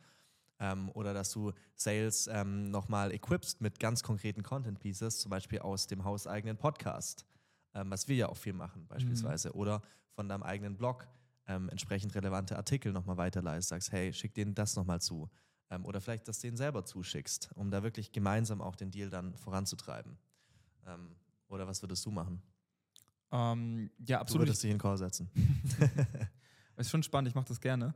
Ähm, 0.59 0.91
oder 0.95 1.15
dass 1.15 1.31
du 1.31 1.53
Sales 1.77 2.29
ähm, 2.33 2.69
nochmal 2.73 3.13
equipst 3.13 3.61
mit 3.61 3.79
ganz 3.79 4.03
konkreten 4.03 4.43
Content 4.43 4.81
Pieces, 4.81 5.21
zum 5.21 5.31
Beispiel 5.31 5.61
aus 5.61 5.87
dem 5.87 6.03
hauseigenen 6.03 6.57
Podcast, 6.57 7.25
ähm, 7.75 7.91
was 7.91 8.09
wir 8.09 8.17
ja 8.17 8.29
auch 8.29 8.37
viel 8.37 8.53
machen 8.53 8.87
beispielsweise. 8.89 9.53
Oder 9.55 9.83
von 10.13 10.29
deinem 10.29 10.43
eigenen 10.43 10.77
Blog 10.77 11.09
ähm, 11.47 11.69
entsprechend 11.69 12.15
relevante 12.15 12.57
Artikel 12.57 12.93
nochmal 12.93 13.17
weiterleitest, 13.17 13.69
sagst, 13.69 13.93
hey, 13.93 14.13
schick 14.13 14.35
denen 14.35 14.55
das 14.55 14.77
nochmal 14.77 15.01
zu. 15.01 15.29
Ähm, 15.71 15.85
oder 15.85 16.01
vielleicht 16.01 16.29
das 16.29 16.39
denen 16.39 16.57
selber 16.57 16.85
zuschickst, 16.85 17.51
um 17.55 17.71
da 17.71 17.83
wirklich 17.83 18.13
gemeinsam 18.13 18.61
auch 18.61 18.77
den 18.77 18.91
Deal 18.91 19.11
dann 19.11 19.35
voranzutreiben. 19.37 20.17
Ähm, 20.87 21.17
oder 21.49 21.67
was 21.67 21.83
würdest 21.83 22.05
du 22.07 22.11
machen? 22.11 22.43
Ähm, 23.33 23.91
ja, 23.99 24.19
Du 24.19 24.21
absolut. 24.23 24.47
würdest 24.47 24.63
dich 24.63 24.71
in 24.71 24.77
den 24.77 24.81
Call 24.81 24.97
setzen. 24.97 25.29
Ist 26.77 26.91
schon 26.91 27.03
spannend, 27.03 27.29
ich 27.29 27.35
mache 27.35 27.47
das 27.47 27.61
gerne. 27.61 27.95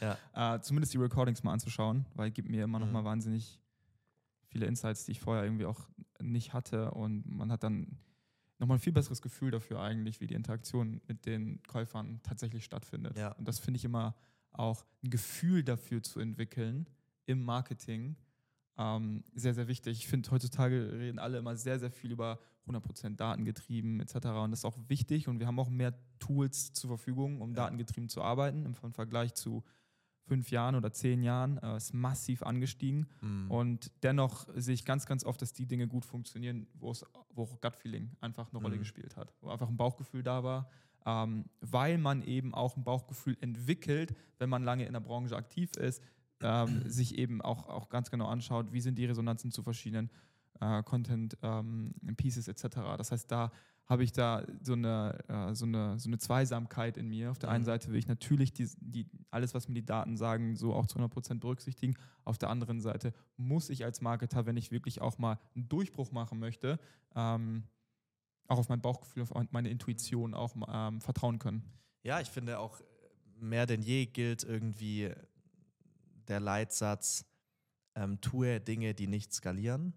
Ja. 0.00 0.16
äh, 0.56 0.60
zumindest 0.60 0.92
die 0.94 0.98
Recordings 0.98 1.42
mal 1.42 1.52
anzuschauen, 1.52 2.06
weil 2.14 2.30
gibt 2.30 2.48
mir 2.48 2.64
immer 2.64 2.78
noch 2.78 2.86
Mhm. 2.86 2.92
mal 2.92 3.04
wahnsinnig 3.04 3.60
viele 4.46 4.66
Insights, 4.66 5.04
die 5.04 5.12
ich 5.12 5.20
vorher 5.20 5.44
irgendwie 5.44 5.66
auch 5.66 5.88
nicht 6.20 6.52
hatte. 6.52 6.92
Und 6.92 7.26
man 7.26 7.50
hat 7.50 7.64
dann 7.64 7.98
nochmal 8.62 8.78
ein 8.78 8.80
viel 8.80 8.92
besseres 8.92 9.20
Gefühl 9.20 9.50
dafür 9.50 9.80
eigentlich, 9.80 10.20
wie 10.20 10.26
die 10.28 10.34
Interaktion 10.34 11.00
mit 11.08 11.26
den 11.26 11.60
Käufern 11.64 12.20
tatsächlich 12.22 12.64
stattfindet. 12.64 13.18
Ja. 13.18 13.32
Und 13.32 13.46
das 13.46 13.58
finde 13.58 13.76
ich 13.78 13.84
immer 13.84 14.14
auch 14.52 14.86
ein 15.02 15.10
Gefühl 15.10 15.64
dafür 15.64 16.02
zu 16.02 16.20
entwickeln 16.20 16.88
im 17.26 17.42
Marketing. 17.44 18.16
Ähm, 18.78 19.24
sehr, 19.34 19.52
sehr 19.54 19.66
wichtig. 19.66 19.98
Ich 19.98 20.06
finde, 20.06 20.30
heutzutage 20.30 20.92
reden 20.92 21.18
alle 21.18 21.38
immer 21.38 21.56
sehr, 21.56 21.78
sehr 21.80 21.90
viel 21.90 22.12
über 22.12 22.38
100% 22.68 23.16
datengetrieben 23.16 23.98
etc. 24.00 24.14
Und 24.28 24.52
das 24.52 24.60
ist 24.60 24.64
auch 24.64 24.78
wichtig 24.88 25.26
und 25.26 25.40
wir 25.40 25.48
haben 25.48 25.58
auch 25.58 25.68
mehr 25.68 25.94
Tools 26.20 26.72
zur 26.72 26.88
Verfügung, 26.88 27.40
um 27.40 27.50
Ja. 27.50 27.64
datengetrieben 27.64 28.08
zu 28.08 28.22
arbeiten. 28.22 28.64
Im 28.64 28.74
Vergleich 28.74 29.34
zu 29.34 29.64
fünf 30.24 30.50
Jahren 30.50 30.74
oder 30.74 30.92
zehn 30.92 31.22
Jahren 31.22 31.58
äh, 31.58 31.76
ist 31.76 31.92
massiv 31.94 32.42
angestiegen. 32.42 33.06
Mhm. 33.20 33.50
Und 33.50 33.90
dennoch 34.02 34.46
sehe 34.54 34.74
ich 34.74 34.84
ganz, 34.84 35.06
ganz 35.06 35.24
oft, 35.24 35.42
dass 35.42 35.52
die 35.52 35.66
Dinge 35.66 35.88
gut 35.88 36.04
funktionieren, 36.04 36.66
wo 36.74 36.90
auch 36.90 37.60
Gut-Feeling 37.60 38.10
einfach 38.20 38.50
eine 38.52 38.62
Rolle 38.62 38.76
Mhm. 38.76 38.80
gespielt 38.80 39.16
hat. 39.16 39.32
Wo 39.40 39.48
einfach 39.50 39.68
ein 39.68 39.76
Bauchgefühl 39.76 40.22
da 40.22 40.42
war, 40.44 40.68
ähm, 41.04 41.46
weil 41.60 41.98
man 41.98 42.22
eben 42.22 42.54
auch 42.54 42.76
ein 42.76 42.84
Bauchgefühl 42.84 43.36
entwickelt, 43.40 44.14
wenn 44.38 44.48
man 44.48 44.62
lange 44.62 44.86
in 44.86 44.92
der 44.92 45.00
Branche 45.00 45.36
aktiv 45.36 45.72
ist, 45.76 46.02
ähm, 46.40 46.82
sich 46.88 47.18
eben 47.18 47.42
auch, 47.42 47.68
auch 47.68 47.88
ganz 47.88 48.10
genau 48.10 48.26
anschaut, 48.28 48.72
wie 48.72 48.80
sind 48.80 48.96
die 48.96 49.06
Resonanzen 49.06 49.50
zu 49.50 49.62
verschiedenen 49.62 50.10
äh, 50.60 50.82
Content 50.84 51.36
ähm, 51.42 51.94
Pieces 52.16 52.46
etc. 52.48 52.76
Das 52.96 53.10
heißt, 53.10 53.30
da 53.30 53.50
habe 53.86 54.04
ich 54.04 54.12
da 54.12 54.46
so 54.62 54.74
eine, 54.74 55.18
äh, 55.28 55.54
so, 55.54 55.66
eine, 55.66 55.98
so 55.98 56.08
eine 56.08 56.18
Zweisamkeit 56.18 56.96
in 56.96 57.08
mir. 57.08 57.30
Auf 57.30 57.38
der 57.38 57.50
einen 57.50 57.62
Mhm. 57.62 57.66
Seite 57.66 57.90
will 57.90 57.98
ich 57.98 58.06
natürlich 58.06 58.52
die, 58.52 58.68
die, 58.80 59.06
alles, 59.30 59.54
was 59.54 59.68
mir 59.68 59.74
die 59.74 59.84
Daten 59.84 60.16
sagen, 60.16 60.56
so 60.56 60.72
auch 60.72 60.86
zu 60.86 60.98
100% 60.98 61.40
berücksichtigen. 61.40 61.94
Auf 62.24 62.38
der 62.38 62.48
anderen 62.50 62.80
Seite 62.80 63.12
muss 63.36 63.70
ich 63.70 63.84
als 63.84 64.00
Marketer, 64.00 64.46
wenn 64.46 64.56
ich 64.56 64.70
wirklich 64.70 65.00
auch 65.00 65.18
mal 65.18 65.38
einen 65.54 65.68
Durchbruch 65.68 66.12
machen 66.12 66.38
möchte, 66.38 66.78
ähm, 67.14 67.64
auch 68.48 68.58
auf 68.58 68.68
mein 68.68 68.80
Bauchgefühl, 68.80 69.22
auf 69.22 69.32
meine 69.50 69.68
Intuition 69.68 70.34
auch 70.34 70.54
ähm, 70.68 71.00
vertrauen 71.00 71.38
können. 71.38 71.64
Ja, 72.02 72.20
ich 72.20 72.28
finde 72.28 72.58
auch 72.58 72.80
äh, 72.80 72.84
mehr 73.40 73.66
denn 73.66 73.82
je 73.82 74.06
gilt 74.06 74.44
irgendwie 74.44 75.10
der 76.28 76.40
Leitsatz, 76.40 77.26
ähm, 77.94 78.20
tue 78.20 78.60
Dinge, 78.60 78.94
die 78.94 79.06
nicht 79.06 79.32
skalieren. 79.32 79.92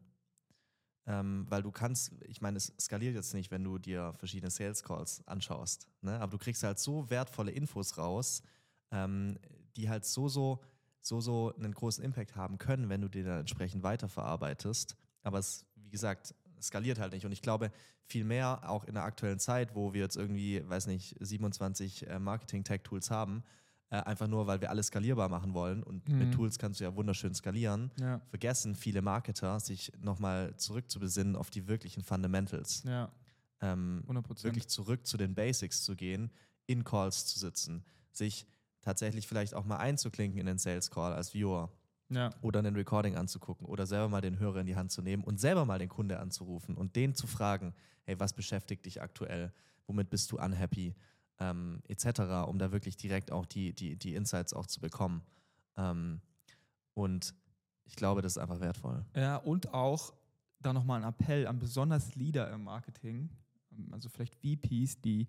Ähm, 1.07 1.45
weil 1.50 1.62
du 1.62 1.71
kannst, 1.71 2.13
ich 2.27 2.41
meine, 2.41 2.57
es 2.57 2.74
skaliert 2.79 3.13
jetzt 3.13 3.33
nicht, 3.33 3.51
wenn 3.51 3.63
du 3.63 3.77
dir 3.77 4.13
verschiedene 4.17 4.50
Sales 4.50 4.81
Calls 4.81 5.25
anschaust, 5.27 5.88
ne? 6.01 6.19
aber 6.19 6.31
du 6.31 6.38
kriegst 6.39 6.63
halt 6.63 6.79
so 6.79 7.09
wertvolle 7.12 7.51
Infos 7.51 7.97
raus, 8.00 8.41
ähm, 8.91 9.38
die 9.75 9.88
halt 9.88 10.05
so, 10.05 10.27
so, 10.27 10.63
so, 11.01 11.21
so 11.21 11.53
einen 11.55 11.74
großen 11.74 12.03
Impact 12.03 12.35
haben 12.35 12.57
können, 12.57 12.89
wenn 12.89 13.01
du 13.01 13.07
die 13.07 13.24
dann 13.24 13.41
entsprechend 13.41 13.83
weiterverarbeitest. 13.83 14.95
Aber 15.21 15.38
es, 15.38 15.65
wie 15.75 15.91
gesagt, 15.91 16.33
skaliert 16.59 17.00
halt 17.00 17.13
nicht. 17.13 17.25
Und 17.25 17.31
ich 17.31 17.41
glaube, 17.41 17.71
viel 18.03 18.24
mehr 18.24 18.69
auch 18.69 18.83
in 18.85 18.95
der 18.95 19.03
aktuellen 19.03 19.39
Zeit, 19.39 19.75
wo 19.75 19.93
wir 19.93 20.01
jetzt 20.01 20.17
irgendwie, 20.17 20.67
weiß 20.67 20.88
nicht, 20.88 21.15
27 21.19 22.07
äh, 22.07 22.19
Marketing-Tech-Tools 22.19 23.12
haben, 23.12 23.43
äh, 24.00 24.04
einfach 24.04 24.28
nur, 24.28 24.48
weil 24.48 24.62
wir 24.62 24.70
alles 24.70 24.88
skalierbar 24.88 25.30
machen 25.30 25.54
wollen. 25.54 25.84
Und 25.84 26.08
Mhm. 26.10 26.18
mit 26.20 26.34
Tools 26.34 26.58
kannst 26.58 26.80
du 26.80 26.84
ja 26.84 26.96
wunderschön 26.96 27.34
skalieren. 27.34 27.92
Ja, 28.00 28.20
Vergessen 28.30 28.75
viele 28.75 29.02
Marketer, 29.02 29.60
sich 29.60 29.92
nochmal 30.00 30.56
zurückzubesinnen 30.58 31.36
auf 31.36 31.50
die 31.50 31.68
wirklichen 31.68 32.04
Fundamentals. 32.04 32.84
ja, 32.84 33.12
Ähm, 33.62 34.04
100%. 34.08 34.44
wirklich 34.44 34.68
zurück 34.68 35.06
zu 35.06 35.18
den 35.18 35.34
Basics 35.34 35.84
zu 35.84 35.96
gehen, 35.96 36.30
in 36.68 36.84
Calls 36.84 37.25
zu 37.25 37.40
sitzen, 37.40 37.86
sich 38.12 38.46
tatsächlich 38.82 39.28
vielleicht 39.28 39.54
auch 39.54 39.66
mal 39.66 39.78
einzuklinken 39.78 40.40
in 40.40 40.46
den 40.46 40.58
Sales 40.58 40.92
Call 40.92 41.14
als 41.14 41.34
Viewer 41.34 41.72
Ja, 42.10 42.30
oder 42.42 42.60
einen 42.60 42.75
Recording 42.75 43.16
anzugucken 43.16 43.66
oder 43.66 43.86
selber 43.88 44.10
mal 44.10 44.22
den 44.22 44.38
Hörer 44.38 44.60
in 44.60 44.68
die 44.68 44.75
Hand 44.75 44.92
zu 44.92 45.02
nehmen 45.02 45.24
und 45.24 45.40
selber 45.40 45.66
mal 45.66 45.80
den 45.80 45.90
Kunde 45.90 46.20
anzurufen 46.20 46.75
und 46.75 46.96
den 46.96 47.16
zu 47.16 47.25
fragen, 47.28 47.74
hey, 48.04 48.20
was 48.20 48.34
beschäftigt 48.34 48.86
dich 48.86 49.02
aktuell, 49.02 49.52
womit 49.88 50.10
bist 50.12 50.32
du 50.32 50.38
unhappy, 50.38 50.94
ähm, 51.39 51.82
etc., 51.88 52.48
um 52.48 52.58
da 52.60 52.72
wirklich 52.72 52.98
direkt 52.98 53.32
auch 53.32 53.46
die, 53.46 53.74
die, 53.74 53.96
die 53.98 54.15
Insights 54.15 54.54
auch 54.54 54.65
zu 54.68 54.80
bekommen. 54.80 55.22
Ähm, 55.77 56.22
Und 56.94 57.34
ich 57.86 57.96
glaube, 57.96 58.22
das 58.22 58.34
ist 58.34 58.38
einfach 58.38 58.60
wertvoll. 58.62 59.06
Ja, 59.15 59.38
und 59.38 59.74
auch 59.74 60.13
da 60.62 60.74
nochmal 60.74 61.04
ein 61.04 61.08
Appell 61.10 61.46
an 61.48 61.60
besonders 61.60 62.15
Leader 62.15 62.51
im 62.51 62.63
Marketing, 62.63 63.30
ähm, 63.72 63.94
also 63.94 64.10
vielleicht 64.10 64.36
VPs, 64.36 65.01
die 65.01 65.27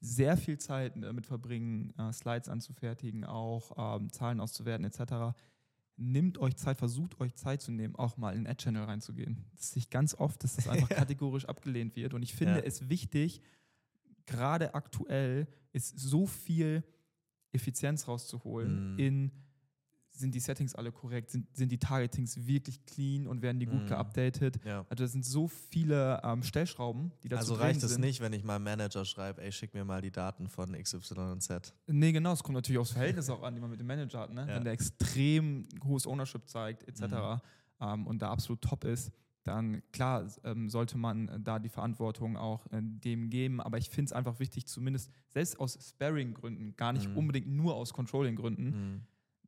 sehr 0.00 0.36
viel 0.36 0.58
Zeit 0.58 0.94
damit 0.96 1.26
verbringen, 1.26 1.92
äh, 1.98 2.12
Slides 2.12 2.48
anzufertigen, 2.48 3.24
auch 3.24 3.96
ähm, 4.00 4.12
Zahlen 4.12 4.38
auszuwerten 4.40 4.86
etc. 4.86 5.36
Nimmt 5.96 6.38
euch 6.38 6.54
Zeit, 6.56 6.78
versucht 6.78 7.20
euch 7.20 7.34
Zeit 7.34 7.60
zu 7.60 7.72
nehmen, 7.72 7.96
auch 7.96 8.16
mal 8.16 8.30
in 8.32 8.44
den 8.44 8.46
Ad-Channel 8.46 8.84
reinzugehen. 8.84 9.44
Das 9.56 9.72
sehe 9.72 9.80
ich 9.80 9.90
ganz 9.90 10.14
oft, 10.14 10.44
dass 10.44 10.54
das 10.54 10.68
einfach 10.68 10.88
kategorisch 11.10 11.46
abgelehnt 11.46 11.96
wird. 11.96 12.14
Und 12.14 12.22
ich 12.22 12.32
finde 12.34 12.58
Ja. 12.60 12.64
es 12.64 12.88
wichtig, 12.88 13.42
gerade 14.28 14.74
aktuell 14.74 15.48
ist 15.72 15.98
so 15.98 16.26
viel 16.26 16.84
Effizienz 17.52 18.06
rauszuholen 18.06 18.92
Mhm. 18.92 18.98
in 18.98 19.32
sind 20.10 20.34
die 20.34 20.40
Settings 20.40 20.74
alle 20.74 20.90
korrekt, 20.90 21.30
sind, 21.30 21.46
sind 21.56 21.70
die 21.70 21.78
Targetings 21.78 22.44
wirklich 22.44 22.84
clean 22.86 23.28
und 23.28 23.40
werden 23.40 23.60
die 23.60 23.66
gut 23.66 23.82
Mhm. 23.84 23.86
geupdatet. 23.86 24.58
Ja. 24.64 24.84
Also 24.90 25.04
das 25.04 25.12
sind 25.12 25.24
so 25.24 25.46
viele 25.46 26.20
ähm, 26.24 26.42
Stellschrauben, 26.42 27.12
die 27.22 27.28
dazu 27.28 27.52
Also 27.52 27.54
reicht 27.54 27.84
es 27.84 27.98
nicht, 27.98 28.20
wenn 28.20 28.32
ich 28.32 28.42
meinem 28.42 28.64
Manager 28.64 29.04
schreibe, 29.04 29.40
ey, 29.42 29.52
schick 29.52 29.74
mir 29.74 29.84
mal 29.84 30.02
die 30.02 30.10
Daten 30.10 30.48
von 30.48 30.72
XY 30.72 31.14
und 31.30 31.40
Z. 31.42 31.72
Nee, 31.86 32.10
genau, 32.10 32.32
es 32.32 32.42
kommt 32.42 32.56
natürlich 32.56 32.80
aufs 32.80 32.90
Verhältnis 32.90 33.30
auch 33.30 33.44
an, 33.44 33.54
die 33.54 33.60
man 33.60 33.70
mit 33.70 33.78
dem 33.78 33.86
Manager 33.86 34.18
hat. 34.18 34.32
Ne? 34.32 34.40
Ja. 34.40 34.56
Wenn 34.56 34.64
der 34.64 34.72
extrem 34.72 35.68
hohes 35.84 36.04
Ownership 36.04 36.48
zeigt, 36.48 36.82
etc. 36.88 37.00
Mhm. 37.02 37.40
Ähm, 37.80 38.06
und 38.08 38.20
da 38.20 38.30
absolut 38.32 38.60
top 38.60 38.82
ist, 38.84 39.12
dann 39.48 39.82
klar 39.92 40.26
ähm, 40.44 40.68
sollte 40.70 40.96
man 40.98 41.28
äh, 41.28 41.40
da 41.40 41.58
die 41.58 41.68
Verantwortung 41.68 42.36
auch 42.36 42.66
äh, 42.66 42.80
dem 42.82 43.30
geben. 43.30 43.60
Aber 43.60 43.78
ich 43.78 43.90
finde 43.90 44.06
es 44.06 44.12
einfach 44.12 44.38
wichtig, 44.40 44.66
zumindest 44.66 45.10
selbst 45.28 45.58
aus 45.60 45.78
Sparing-Gründen, 45.80 46.76
gar 46.76 46.92
nicht 46.92 47.08
Mhm. 47.10 47.16
unbedingt 47.16 47.48
nur 47.48 47.74
aus 47.74 47.92
Controlling-Gründen, 47.92 48.64
Mhm. 48.94 49.00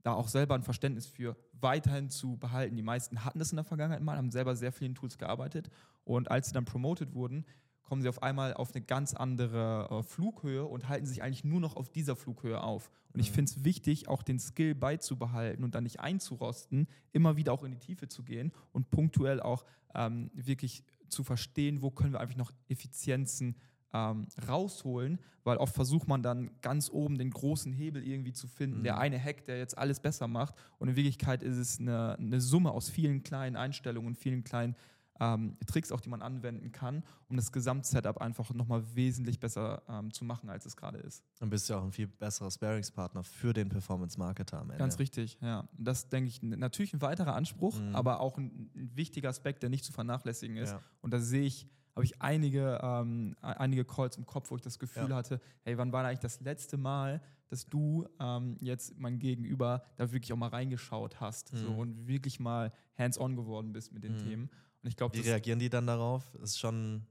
da 0.03 0.13
auch 0.15 0.29
selber 0.29 0.55
ein 0.55 0.63
Verständnis 0.63 1.07
für 1.07 1.37
weiterhin 1.53 2.09
zu 2.11 2.37
behalten. 2.39 2.77
Die 2.77 2.83
meisten 2.83 3.25
hatten 3.25 3.39
das 3.39 3.53
in 3.53 3.57
der 3.57 3.65
Vergangenheit 3.65 4.03
mal, 4.03 4.17
haben 4.17 4.31
selber 4.31 4.57
sehr 4.57 4.73
vielen 4.73 4.95
Tools 4.95 5.19
gearbeitet 5.19 5.71
und 6.05 6.31
als 6.31 6.49
sie 6.49 6.55
dann 6.55 6.65
promoted 6.65 7.15
wurden, 7.15 7.45
kommen 7.91 8.03
sie 8.03 8.09
auf 8.09 8.23
einmal 8.23 8.55
auf 8.55 8.73
eine 8.73 8.85
ganz 8.85 9.15
andere 9.15 9.89
äh, 9.91 10.03
Flughöhe 10.05 10.65
und 10.65 10.89
halten 10.89 11.07
sich 11.07 11.25
eigentlich 11.25 11.43
nur 11.43 11.59
noch 11.59 11.75
auf 11.75 11.89
dieser 11.89 12.15
Flughöhe 12.15 12.63
auf. 12.63 12.89
Und 13.13 13.19
ich 13.19 13.31
Mhm. 13.31 13.35
finde 13.35 13.51
es 13.51 13.65
wichtig, 13.65 14.07
auch 14.07 14.23
den 14.23 14.39
Skill 14.39 14.77
beizubehalten 14.77 15.65
und 15.65 15.75
dann 15.75 15.83
nicht 15.83 15.99
einzurosten, 15.99 16.87
immer 17.11 17.37
wieder 17.37 17.53
auch 17.53 17.65
in 17.65 17.73
die 17.73 17.79
Tiefe 17.81 18.07
zu 18.07 18.23
gehen 18.23 18.53
und 18.71 18.93
punktuell 18.93 19.41
auch 19.41 19.65
ähm, 19.97 20.31
wirklich 20.35 20.85
zu 21.09 21.25
verstehen, 21.25 21.83
wo 21.83 21.91
können 21.91 22.13
wir 22.13 22.21
einfach 22.21 22.37
noch 22.37 22.53
Effizienzen 22.69 23.57
ähm, 23.93 24.29
rausholen, 24.47 25.19
weil 25.43 25.57
oft 25.57 25.75
versucht 25.75 26.07
man 26.07 26.23
dann 26.23 26.53
ganz 26.63 26.91
oben 26.91 27.19
den 27.19 27.31
großen 27.31 27.73
Hebel 27.73 28.07
irgendwie 28.07 28.33
zu 28.33 28.47
finden, 28.47 28.79
Mhm. 28.79 28.85
der 28.85 28.99
eine 28.99 29.19
Hack, 29.19 29.47
der 29.47 29.59
jetzt 29.59 29.77
alles 29.77 29.99
besser 29.99 30.29
macht. 30.29 30.55
Und 30.79 30.91
in 30.91 30.95
Wirklichkeit 30.95 31.43
ist 31.43 31.57
es 31.57 31.81
eine, 31.81 32.17
eine 32.21 32.41
Summe 32.41 32.71
aus 32.71 32.89
vielen 32.89 33.25
kleinen 33.25 33.57
Einstellungen, 33.57 34.15
vielen 34.15 34.45
kleinen 34.45 34.77
ähm, 35.21 35.57
Tricks 35.67 35.93
auch, 35.93 36.01
die 36.01 36.09
man 36.09 36.23
anwenden 36.23 36.73
kann, 36.73 37.03
um 37.29 37.37
das 37.37 37.53
Gesamtsetup 37.53 38.19
einfach 38.19 38.53
nochmal 38.55 38.83
wesentlich 38.95 39.39
besser 39.39 39.83
ähm, 39.89 40.13
zu 40.13 40.25
machen, 40.25 40.49
als 40.49 40.65
es 40.67 40.77
gerade 40.77 40.99
ist. 40.99 41.23
Dann 41.39 41.51
bist 41.51 41.69
du 41.69 41.75
ja 41.75 41.79
auch 41.79 41.85
ein 41.85 41.93
viel 41.93 42.07
besserer 42.07 42.51
Sparingspartner 42.51 43.23
für 43.23 43.53
den 43.53 43.69
Performance-Marketer 43.69 44.59
am 44.59 44.71
Ende. 44.71 44.79
Ganz 44.79 44.99
richtig, 44.99 45.39
ja. 45.43 45.69
Das 45.79 46.09
denke 46.09 46.29
ich 46.29 46.43
natürlich 46.43 46.95
ein 46.95 47.03
weiterer 47.03 47.35
Anspruch, 47.37 47.79
Mhm. 47.79 47.95
aber 47.95 48.21
auch 48.21 48.39
ein, 48.39 48.71
ein 48.75 48.91
wichtiger 48.97 49.29
Aspekt, 49.29 49.63
der 49.63 49.69
nicht 49.71 49.85
zu 49.85 49.93
vernachlässigen 49.93 50.57
ist. 50.57 50.71
Ja. 50.71 50.81
Und 51.03 51.13
da 51.13 51.19
sehe 51.21 51.43
ich, 51.43 51.67
habe 51.95 52.05
ich 52.05 52.23
einige, 52.23 52.81
ähm, 52.83 53.37
e- 53.43 53.47
einige 53.47 53.85
Calls 53.85 54.17
im 54.17 54.25
Kopf, 54.25 54.51
wo 54.51 54.57
ich 54.57 54.63
das 54.63 54.79
Gefühl 54.79 55.11
Ja. 55.11 55.17
hatte, 55.17 55.41
hey, 55.65 55.77
wann 55.77 55.93
war 55.93 56.05
eigentlich 56.05 56.21
das 56.21 56.41
letzte 56.41 56.77
Mal, 56.79 57.21
dass 57.49 57.67
du 57.67 58.07
ähm, 58.21 58.57
jetzt 58.61 58.97
mein 58.99 59.19
Gegenüber 59.19 59.83
da 59.97 60.13
wirklich 60.13 60.33
auch 60.33 60.37
mal 60.37 60.49
reingeschaut 60.49 61.21
hast 61.21 61.49
so, 61.49 61.71
Mhm. 61.73 61.79
und 61.79 62.07
wirklich 62.07 62.39
mal 62.41 62.73
hands-on 62.97 63.35
geworden 63.37 63.73
bist 63.73 63.93
mit 63.93 64.05
den 64.05 64.13
Mhm. 64.15 64.19
Themen. 64.19 64.51
Und 64.83 64.89
ich 64.89 64.97
glaube, 64.97 65.17
Wie 65.17 65.21
reagieren 65.21 65.59
die 65.59 65.69
dann 65.71 65.87
darauf? 65.87 66.35
Ist 66.37 66.59
schon. 66.59 67.07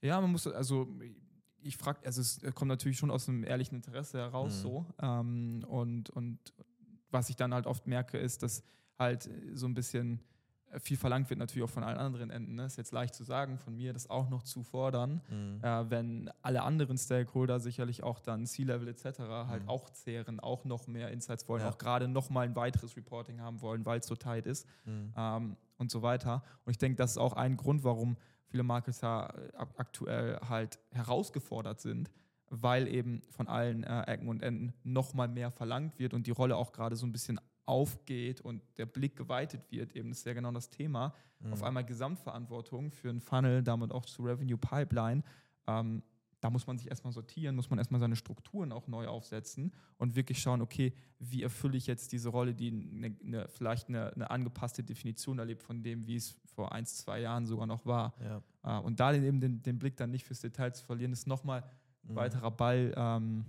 Ja, 0.00 0.20
man 0.20 0.32
muss, 0.32 0.46
also 0.46 0.88
ich 1.62 1.76
frage, 1.76 2.00
also 2.04 2.20
es 2.20 2.40
kommt 2.54 2.68
natürlich 2.68 2.98
schon 2.98 3.10
aus 3.10 3.28
einem 3.28 3.44
ehrlichen 3.44 3.76
Interesse 3.76 4.18
heraus 4.18 4.58
Mhm. 4.58 4.62
so. 4.62 4.86
Ähm, 5.00 5.64
und, 5.68 6.10
und 6.10 6.38
was 7.10 7.30
ich 7.30 7.36
dann 7.36 7.54
halt 7.54 7.66
oft 7.66 7.86
merke, 7.86 8.18
ist, 8.18 8.42
dass 8.42 8.62
halt 8.98 9.28
so 9.54 9.66
ein 9.66 9.74
bisschen 9.74 10.20
viel 10.80 10.96
verlangt 10.96 11.30
wird, 11.30 11.38
natürlich 11.38 11.62
auch 11.62 11.70
von 11.72 11.84
allen 11.84 11.98
anderen 11.98 12.30
Enden. 12.30 12.56
Ne? 12.56 12.64
Ist 12.66 12.76
jetzt 12.76 12.90
leicht 12.92 13.14
zu 13.14 13.22
sagen, 13.22 13.58
von 13.58 13.76
mir 13.76 13.92
das 13.92 14.10
auch 14.10 14.28
noch 14.28 14.42
zu 14.42 14.64
fordern, 14.64 15.20
Mhm. 15.30 15.60
äh, 15.62 15.90
wenn 15.90 16.30
alle 16.42 16.62
anderen 16.62 16.98
Stakeholder 16.98 17.60
sicherlich 17.60 18.02
auch 18.02 18.18
dann 18.18 18.44
C-Level 18.44 18.88
etc. 18.88 19.20
halt 19.46 19.62
Mhm. 19.62 19.68
auch 19.68 19.88
zehren, 19.90 20.40
auch 20.40 20.64
noch 20.64 20.88
mehr 20.88 21.12
Insights 21.12 21.48
wollen, 21.48 21.62
Ja. 21.62 21.70
auch 21.70 21.78
gerade 21.78 22.08
noch 22.08 22.28
mal 22.28 22.40
ein 22.46 22.56
weiteres 22.56 22.96
Reporting 22.96 23.40
haben 23.40 23.60
wollen, 23.62 23.86
weil 23.86 24.00
es 24.00 24.06
so 24.06 24.16
tight 24.16 24.46
ist 24.46 24.66
Mhm. 24.84 25.12
ähm, 25.16 25.56
und 25.76 25.90
so 25.90 26.02
weiter. 26.02 26.42
Und 26.64 26.70
ich 26.70 26.78
denke, 26.78 26.96
das 26.96 27.12
ist 27.12 27.18
auch 27.18 27.32
ein 27.34 27.56
Grund, 27.56 27.84
warum 27.84 28.16
viele 28.46 28.62
Marketer 28.62 29.34
äh, 29.36 29.56
ak- 29.56 29.74
aktuell 29.76 30.38
halt 30.48 30.78
herausgefordert 30.90 31.80
sind, 31.80 32.10
weil 32.50 32.86
eben 32.88 33.22
von 33.30 33.48
allen 33.48 33.84
äh, 33.84 34.02
Ecken 34.02 34.28
und 34.28 34.42
Enden 34.42 34.74
noch 34.84 35.14
mal 35.14 35.28
mehr 35.28 35.50
verlangt 35.50 35.98
wird 35.98 36.14
und 36.14 36.26
die 36.26 36.30
Rolle 36.30 36.56
auch 36.56 36.72
gerade 36.72 36.96
so 36.96 37.06
ein 37.06 37.12
bisschen 37.12 37.40
aufgeht 37.66 38.40
und 38.42 38.62
der 38.76 38.86
Blick 38.86 39.16
geweitet 39.16 39.70
wird. 39.70 39.96
Eben 39.96 40.10
das 40.10 40.18
ist 40.18 40.26
ja 40.26 40.34
genau 40.34 40.52
das 40.52 40.68
Thema. 40.68 41.14
Mhm. 41.40 41.52
Auf 41.52 41.62
einmal 41.62 41.84
Gesamtverantwortung 41.84 42.92
für 42.92 43.08
einen 43.08 43.20
Funnel, 43.20 43.62
damit 43.62 43.90
auch 43.90 44.04
zu 44.04 44.22
Revenue 44.22 44.58
Pipeline. 44.58 45.22
Ähm, 45.66 46.02
da 46.44 46.50
muss 46.50 46.66
man 46.66 46.76
sich 46.76 46.88
erstmal 46.90 47.14
sortieren, 47.14 47.56
muss 47.56 47.70
man 47.70 47.78
erstmal 47.78 48.00
seine 48.00 48.16
Strukturen 48.16 48.70
auch 48.70 48.86
neu 48.86 49.06
aufsetzen 49.08 49.72
und 49.96 50.14
wirklich 50.14 50.42
schauen, 50.42 50.60
okay, 50.60 50.92
wie 51.18 51.42
erfülle 51.42 51.78
ich 51.78 51.86
jetzt 51.86 52.12
diese 52.12 52.28
Rolle, 52.28 52.54
die 52.54 52.68
eine, 52.68 53.16
eine, 53.24 53.48
vielleicht 53.48 53.88
eine, 53.88 54.12
eine 54.12 54.28
angepasste 54.30 54.82
Definition 54.84 55.38
erlebt 55.38 55.62
von 55.62 55.82
dem, 55.82 56.06
wie 56.06 56.16
es 56.16 56.36
vor 56.54 56.72
ein, 56.72 56.84
zwei 56.84 57.20
Jahren 57.22 57.46
sogar 57.46 57.66
noch 57.66 57.86
war. 57.86 58.12
Ja. 58.22 58.42
Äh, 58.78 58.82
und 58.82 59.00
da 59.00 59.14
eben 59.14 59.40
den, 59.40 59.62
den 59.62 59.78
Blick 59.78 59.96
dann 59.96 60.10
nicht 60.10 60.26
fürs 60.26 60.40
Detail 60.42 60.72
zu 60.74 60.84
verlieren, 60.84 61.12
ist 61.12 61.26
nochmal 61.26 61.62
ein 62.06 62.10
Mhm. 62.12 62.16
weiterer 62.16 62.50
Ball, 62.50 62.92
ähm, 62.94 63.46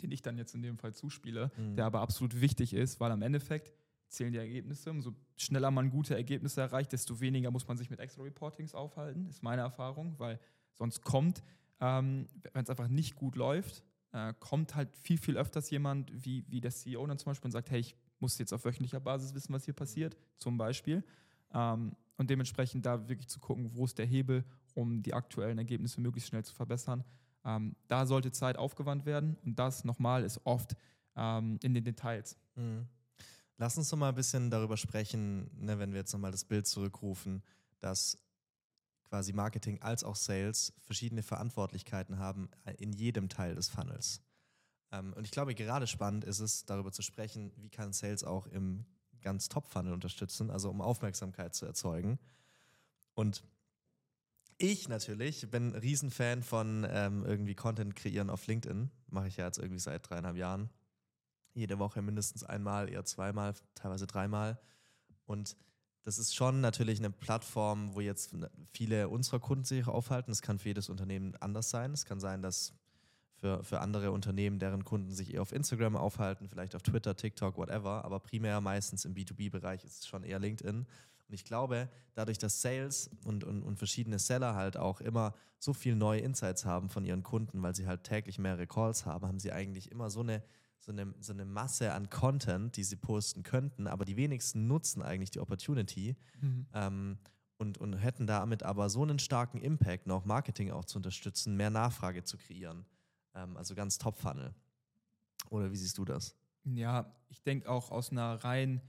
den 0.00 0.12
ich 0.12 0.22
dann 0.22 0.38
jetzt 0.38 0.54
in 0.54 0.62
dem 0.62 0.78
Fall 0.78 0.94
zuspiele, 0.94 1.50
Mhm. 1.56 1.74
der 1.74 1.86
aber 1.86 2.00
absolut 2.00 2.40
wichtig 2.40 2.74
ist, 2.74 3.00
weil 3.00 3.10
am 3.10 3.22
Endeffekt 3.22 3.72
zählen 4.06 4.30
die 4.32 4.38
Ergebnisse. 4.38 4.88
Umso 4.92 5.14
schneller 5.36 5.72
man 5.72 5.90
gute 5.90 6.14
Ergebnisse 6.14 6.60
erreicht, 6.60 6.92
desto 6.92 7.18
weniger 7.18 7.50
muss 7.50 7.66
man 7.66 7.76
sich 7.76 7.90
mit 7.90 7.98
extra 7.98 8.22
Reportings 8.22 8.72
aufhalten, 8.72 9.26
ist 9.26 9.42
meine 9.42 9.62
Erfahrung, 9.62 10.16
weil 10.20 10.38
sonst 10.78 11.02
kommt, 11.02 11.42
ähm, 11.80 12.28
wenn 12.52 12.62
es 12.62 12.70
einfach 12.70 12.88
nicht 12.88 13.14
gut 13.14 13.36
läuft, 13.36 13.82
äh, 14.12 14.32
kommt 14.38 14.74
halt 14.74 14.96
viel, 14.96 15.18
viel 15.18 15.36
öfters 15.36 15.70
jemand 15.70 16.10
wie, 16.24 16.44
wie 16.48 16.60
der 16.60 16.70
CEO 16.70 17.06
dann 17.06 17.18
zum 17.18 17.30
Beispiel 17.30 17.48
und 17.48 17.52
sagt, 17.52 17.70
hey, 17.70 17.80
ich 17.80 17.96
muss 18.20 18.38
jetzt 18.38 18.52
auf 18.52 18.64
wöchentlicher 18.64 19.00
Basis 19.00 19.34
wissen, 19.34 19.52
was 19.52 19.64
hier 19.64 19.74
passiert, 19.74 20.16
zum 20.36 20.56
Beispiel. 20.56 21.04
Ähm, 21.52 21.96
und 22.16 22.30
dementsprechend 22.30 22.86
da 22.86 23.08
wirklich 23.08 23.28
zu 23.28 23.40
gucken, 23.40 23.74
wo 23.74 23.84
ist 23.84 23.98
der 23.98 24.06
Hebel, 24.06 24.44
um 24.74 25.02
die 25.02 25.14
aktuellen 25.14 25.58
Ergebnisse 25.58 26.00
möglichst 26.00 26.28
schnell 26.28 26.44
zu 26.44 26.54
verbessern. 26.54 27.04
Ähm, 27.44 27.76
da 27.88 28.06
sollte 28.06 28.30
Zeit 28.32 28.56
aufgewandt 28.56 29.04
werden 29.04 29.36
und 29.44 29.58
das 29.58 29.84
nochmal 29.84 30.24
ist 30.24 30.40
oft 30.44 30.76
ähm, 31.16 31.58
in 31.62 31.74
den 31.74 31.84
Details. 31.84 32.38
Mhm. 32.54 32.86
Lass 33.56 33.78
uns 33.78 33.88
doch 33.88 33.96
mal 33.96 34.08
ein 34.08 34.14
bisschen 34.14 34.50
darüber 34.50 34.76
sprechen, 34.76 35.50
ne, 35.56 35.78
wenn 35.78 35.92
wir 35.92 36.00
jetzt 36.00 36.12
nochmal 36.12 36.32
das 36.32 36.44
Bild 36.44 36.66
zurückrufen, 36.66 37.42
dass 37.80 38.18
quasi 39.04 39.32
Marketing 39.32 39.80
als 39.82 40.04
auch 40.04 40.16
Sales 40.16 40.72
verschiedene 40.80 41.22
Verantwortlichkeiten 41.22 42.18
haben 42.18 42.50
äh, 42.64 42.74
in 42.74 42.92
jedem 42.92 43.28
Teil 43.28 43.54
des 43.54 43.68
Funnels. 43.68 44.20
Ähm, 44.92 45.12
und 45.14 45.24
ich 45.24 45.30
glaube, 45.30 45.54
gerade 45.54 45.86
spannend 45.86 46.24
ist 46.24 46.40
es, 46.40 46.64
darüber 46.64 46.92
zu 46.92 47.02
sprechen, 47.02 47.52
wie 47.56 47.70
kann 47.70 47.92
Sales 47.92 48.24
auch 48.24 48.46
im 48.46 48.86
ganz 49.22 49.48
Top-Funnel 49.48 49.92
unterstützen, 49.92 50.50
also 50.50 50.70
um 50.70 50.80
Aufmerksamkeit 50.80 51.54
zu 51.54 51.66
erzeugen. 51.66 52.18
Und 53.14 53.44
ich 54.58 54.88
natürlich 54.88 55.50
bin 55.50 55.72
ein 55.72 55.78
Riesenfan 55.78 56.42
von 56.42 56.86
ähm, 56.88 57.24
irgendwie 57.24 57.54
Content 57.54 57.96
kreieren 57.96 58.30
auf 58.30 58.46
LinkedIn. 58.46 58.90
Mache 59.08 59.28
ich 59.28 59.36
ja 59.36 59.46
jetzt 59.46 59.58
irgendwie 59.58 59.80
seit 59.80 60.08
dreieinhalb 60.08 60.36
Jahren 60.36 60.70
jede 61.54 61.78
Woche 61.78 62.02
mindestens 62.02 62.44
einmal, 62.44 62.88
eher 62.88 63.04
zweimal, 63.04 63.54
teilweise 63.74 64.06
dreimal. 64.06 64.60
Und 65.24 65.56
das 66.04 66.18
ist 66.18 66.34
schon 66.34 66.60
natürlich 66.60 66.98
eine 66.98 67.10
Plattform, 67.10 67.94
wo 67.94 68.00
jetzt 68.00 68.34
viele 68.72 69.08
unserer 69.08 69.40
Kunden 69.40 69.64
sich 69.64 69.86
aufhalten. 69.88 70.30
Das 70.30 70.42
kann 70.42 70.58
für 70.58 70.68
jedes 70.68 70.90
Unternehmen 70.90 71.34
anders 71.40 71.70
sein. 71.70 71.92
Es 71.92 72.04
kann 72.04 72.20
sein, 72.20 72.42
dass 72.42 72.74
für, 73.36 73.64
für 73.64 73.80
andere 73.80 74.10
Unternehmen, 74.12 74.58
deren 74.58 74.84
Kunden 74.84 75.12
sich 75.12 75.34
eher 75.34 75.42
auf 75.42 75.52
Instagram 75.52 75.96
aufhalten, 75.96 76.48
vielleicht 76.48 76.74
auf 76.74 76.82
Twitter, 76.82 77.16
TikTok, 77.16 77.56
whatever, 77.56 78.04
aber 78.04 78.20
primär 78.20 78.60
meistens 78.60 79.04
im 79.04 79.14
B2B-Bereich 79.14 79.84
ist 79.84 80.00
es 80.00 80.06
schon 80.06 80.24
eher 80.24 80.38
LinkedIn. 80.38 80.86
Und 81.26 81.34
ich 81.34 81.44
glaube, 81.44 81.88
dadurch, 82.14 82.38
dass 82.38 82.60
Sales 82.60 83.10
und, 83.24 83.44
und, 83.44 83.62
und 83.62 83.78
verschiedene 83.78 84.18
Seller 84.18 84.54
halt 84.54 84.76
auch 84.76 85.00
immer 85.00 85.34
so 85.58 85.72
viel 85.72 85.96
neue 85.96 86.20
Insights 86.20 86.66
haben 86.66 86.90
von 86.90 87.06
ihren 87.06 87.22
Kunden, 87.22 87.62
weil 87.62 87.74
sie 87.74 87.86
halt 87.86 88.04
täglich 88.04 88.38
mehrere 88.38 88.66
Calls 88.66 89.06
haben, 89.06 89.26
haben 89.26 89.38
sie 89.38 89.52
eigentlich 89.52 89.90
immer 89.90 90.10
so 90.10 90.20
eine 90.20 90.42
so 90.78 90.92
eine, 90.92 91.14
so 91.20 91.32
eine 91.32 91.44
Masse 91.44 91.92
an 91.92 92.10
Content, 92.10 92.76
die 92.76 92.84
sie 92.84 92.96
posten 92.96 93.42
könnten, 93.42 93.86
aber 93.86 94.04
die 94.04 94.16
wenigsten 94.16 94.66
nutzen 94.66 95.02
eigentlich 95.02 95.30
die 95.30 95.40
Opportunity 95.40 96.16
ähm, 96.74 97.18
und, 97.58 97.78
und 97.78 97.94
hätten 97.94 98.26
damit 98.26 98.62
aber 98.62 98.90
so 98.90 99.02
einen 99.02 99.18
starken 99.18 99.60
Impact, 99.60 100.06
noch 100.06 100.24
Marketing 100.24 100.70
auch 100.70 100.84
zu 100.84 100.98
unterstützen, 100.98 101.56
mehr 101.56 101.70
Nachfrage 101.70 102.24
zu 102.24 102.36
kreieren. 102.36 102.84
Ähm, 103.34 103.56
also 103.56 103.74
ganz 103.74 103.98
Top-Funnel. 103.98 104.54
Oder 105.50 105.72
wie 105.72 105.76
siehst 105.76 105.98
du 105.98 106.04
das? 106.04 106.36
Ja, 106.64 107.14
ich 107.28 107.42
denke 107.42 107.70
auch 107.70 107.90
aus 107.90 108.10
einer 108.10 108.42
rein 108.44 108.80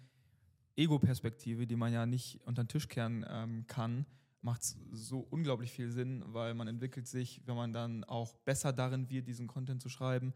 Ego-Perspektive, 0.76 1.68
die 1.68 1.76
man 1.76 1.94
ja 1.94 2.06
nicht 2.06 2.42
unter 2.46 2.64
den 2.64 2.68
Tisch 2.68 2.88
kehren 2.88 3.26
ähm, 3.30 3.66
kann, 3.68 4.06
macht 4.42 4.62
es 4.62 4.78
so 4.92 5.20
unglaublich 5.20 5.72
viel 5.72 5.90
Sinn, 5.90 6.24
weil 6.28 6.54
man 6.54 6.68
entwickelt 6.68 7.08
sich, 7.08 7.42
wenn 7.46 7.56
man 7.56 7.74
dann 7.74 8.04
auch 8.04 8.36
besser 8.46 8.74
darin 8.74 9.10
wird, 9.10 9.28
diesen 9.28 9.48
Content 9.48 9.82
zu 9.82 9.90
schreiben, 9.90 10.34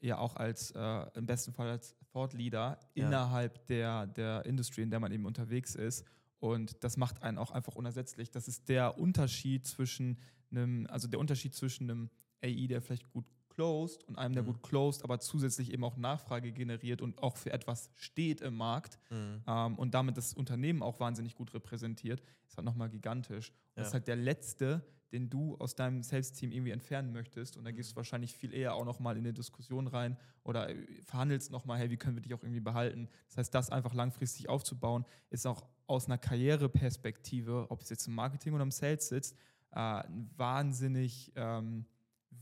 ja 0.00 0.18
auch 0.18 0.36
als 0.36 0.70
äh, 0.72 1.06
im 1.14 1.26
besten 1.26 1.52
Fall 1.52 1.68
als 1.68 1.96
Thought 2.12 2.32
Leader 2.32 2.78
Ja. 2.94 3.06
innerhalb 3.06 3.66
der, 3.66 4.06
der 4.06 4.44
Industrie, 4.46 4.82
in 4.82 4.90
der 4.90 5.00
man 5.00 5.12
eben 5.12 5.26
unterwegs 5.26 5.74
ist. 5.74 6.04
Und 6.38 6.82
das 6.84 6.96
macht 6.96 7.22
einen 7.22 7.36
auch 7.38 7.50
einfach 7.50 7.74
unersetzlich. 7.74 8.30
Das 8.30 8.48
ist 8.48 8.68
der 8.68 8.98
Unterschied 8.98 9.66
zwischen 9.66 10.18
einem, 10.50 10.86
also 10.88 11.06
der 11.06 11.20
Unterschied 11.20 11.54
zwischen 11.54 11.90
einem 11.90 12.10
AI, 12.42 12.66
der 12.66 12.80
vielleicht 12.80 13.10
gut 13.12 13.26
closed 13.50 14.04
und 14.04 14.16
einem, 14.16 14.32
der 14.34 14.42
Mhm. 14.42 14.46
gut 14.46 14.62
closed, 14.62 15.04
aber 15.04 15.18
zusätzlich 15.20 15.70
eben 15.72 15.84
auch 15.84 15.96
Nachfrage 15.98 16.50
generiert 16.52 17.02
und 17.02 17.22
auch 17.22 17.36
für 17.36 17.52
etwas 17.52 17.90
steht 17.96 18.40
im 18.40 18.56
Markt 18.56 18.98
Mhm. 19.10 19.42
ähm, 19.46 19.74
und 19.78 19.92
damit 19.92 20.16
das 20.16 20.32
Unternehmen 20.32 20.82
auch 20.82 20.98
wahnsinnig 20.98 21.34
gut 21.34 21.52
repräsentiert, 21.52 22.22
ist 22.48 22.56
halt 22.56 22.64
nochmal 22.64 22.88
gigantisch. 22.88 23.50
Und 23.50 23.56
das 23.80 23.88
ist 23.88 23.92
Ja. 23.92 23.98
halt 23.98 24.08
der 24.08 24.16
letzte, 24.16 24.82
den 25.12 25.28
du 25.28 25.56
aus 25.58 25.74
deinem 25.74 26.02
Sales-Team 26.02 26.52
irgendwie 26.52 26.70
entfernen 26.70 27.12
möchtest. 27.12 27.56
Und 27.56 27.64
da 27.64 27.70
gehst 27.70 27.92
du 27.92 27.96
wahrscheinlich 27.96 28.34
viel 28.34 28.54
eher 28.54 28.74
auch 28.74 28.84
nochmal 28.84 29.16
in 29.16 29.24
eine 29.24 29.32
Diskussion 29.32 29.86
rein 29.86 30.16
oder 30.44 30.70
äh, 30.70 30.76
verhandelst 31.04 31.50
nochmal, 31.50 31.78
hey, 31.78 31.90
wie 31.90 31.96
können 31.96 32.16
wir 32.16 32.22
dich 32.22 32.34
auch 32.34 32.42
irgendwie 32.42 32.60
behalten? 32.60 33.08
Das 33.28 33.38
heißt, 33.38 33.54
das 33.54 33.70
einfach 33.70 33.94
langfristig 33.94 34.48
aufzubauen, 34.48 35.04
ist 35.30 35.46
auch 35.46 35.66
aus 35.86 36.06
einer 36.06 36.18
Karriereperspektive, 36.18 37.66
ob 37.70 37.82
es 37.82 37.90
jetzt 37.90 38.06
im 38.06 38.14
Marketing 38.14 38.54
oder 38.54 38.62
im 38.62 38.70
Sales 38.70 39.08
sitzt, 39.08 39.36
äh, 39.72 39.78
ein 39.78 40.30
wahnsinnig 40.36 41.32
ähm, 41.34 41.86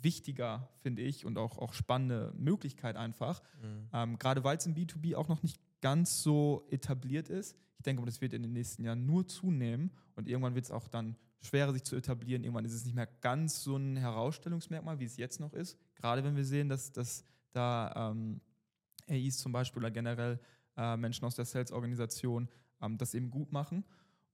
wichtiger, 0.02 0.68
finde 0.82 1.02
ich, 1.02 1.24
und 1.24 1.38
auch, 1.38 1.58
auch 1.58 1.72
spannende 1.72 2.32
Möglichkeit 2.36 2.96
einfach. 2.96 3.42
Mhm. 3.62 3.88
Ähm, 3.92 4.18
Gerade 4.18 4.44
weil 4.44 4.58
es 4.58 4.66
im 4.66 4.74
B2B 4.74 5.16
auch 5.16 5.28
noch 5.28 5.42
nicht 5.42 5.58
ganz 5.80 6.22
so 6.22 6.66
etabliert 6.70 7.28
ist. 7.28 7.56
Ich 7.78 7.84
denke, 7.84 8.04
das 8.04 8.20
wird 8.20 8.34
in 8.34 8.42
den 8.42 8.52
nächsten 8.52 8.84
Jahren 8.84 9.06
nur 9.06 9.26
zunehmen 9.26 9.92
und 10.16 10.28
irgendwann 10.28 10.54
wird 10.54 10.64
es 10.64 10.70
auch 10.70 10.88
dann 10.88 11.16
schwerer, 11.40 11.72
sich 11.72 11.84
zu 11.84 11.96
etablieren. 11.96 12.42
Irgendwann 12.44 12.64
ist 12.64 12.74
es 12.74 12.84
nicht 12.84 12.94
mehr 12.94 13.06
ganz 13.20 13.62
so 13.62 13.76
ein 13.76 13.96
Herausstellungsmerkmal, 13.96 14.98
wie 14.98 15.04
es 15.04 15.16
jetzt 15.16 15.40
noch 15.40 15.52
ist. 15.52 15.78
Gerade 15.94 16.24
wenn 16.24 16.36
wir 16.36 16.44
sehen, 16.44 16.68
dass, 16.68 16.92
dass 16.92 17.24
da 17.52 18.10
ähm, 18.10 18.40
AIs 19.08 19.38
zum 19.38 19.52
Beispiel 19.52 19.80
oder 19.82 19.90
generell 19.90 20.40
äh, 20.76 20.96
Menschen 20.96 21.24
aus 21.24 21.34
der 21.36 21.44
Sales-Organisation 21.44 22.48
ähm, 22.82 22.98
das 22.98 23.14
eben 23.14 23.30
gut 23.30 23.52
machen. 23.52 23.84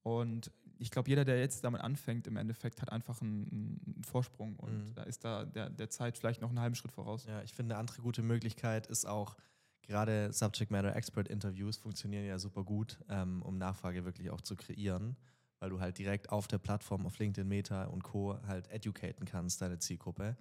Und 0.03 0.51
ich 0.79 0.91
glaube, 0.91 1.09
jeder, 1.09 1.25
der 1.25 1.39
jetzt 1.39 1.63
damit 1.65 1.81
anfängt, 1.81 2.27
im 2.27 2.37
Endeffekt 2.37 2.83
hat 2.83 2.91
einfach 2.91 3.23
einen, 3.23 3.81
einen 3.87 4.03
Vorsprung 4.05 4.57
und 4.57 4.91
Mhm. 4.91 4.95
da 4.95 5.03
ist 5.05 5.25
da 5.25 5.45
der, 5.45 5.71
der 5.71 5.89
Zeit 5.89 6.19
vielleicht 6.19 6.41
noch 6.43 6.49
einen 6.51 6.61
halben 6.61 6.75
Schritt 6.75 6.93
voraus. 6.93 7.25
Ja, 7.27 7.43
ich 7.43 7.55
finde, 7.55 7.75
eine 7.75 7.81
andere 7.81 8.03
gute 8.03 8.23
Möglichkeit 8.23 8.87
ist 8.89 9.07
auch, 9.07 9.37
gerade 9.83 10.33
Subject 10.33 10.71
Matter 10.71 10.95
Expert 10.97 11.29
Interviews 11.29 11.77
funktionieren 11.77 12.25
ja 12.25 12.39
super 12.39 12.65
gut, 12.65 12.99
ähm, 13.09 13.41
um 13.43 13.57
Nachfrage 13.57 14.05
wirklich 14.05 14.31
auch 14.31 14.41
zu 14.41 14.57
kreieren, 14.57 15.17
weil 15.61 15.71
du 15.71 15.81
halt 15.81 15.99
direkt 15.99 16.31
auf 16.31 16.47
der 16.47 16.59
Plattform, 16.59 17.07
auf 17.07 17.19
LinkedIn, 17.19 17.49
Meta 17.49 17.85
und 17.85 18.03
Co. 18.03 18.39
halt 18.47 18.69
educaten 18.69 19.25
kannst, 19.27 19.63
deine 19.63 19.79
Zielgruppe. 19.79 20.37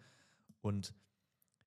Und 0.61 0.93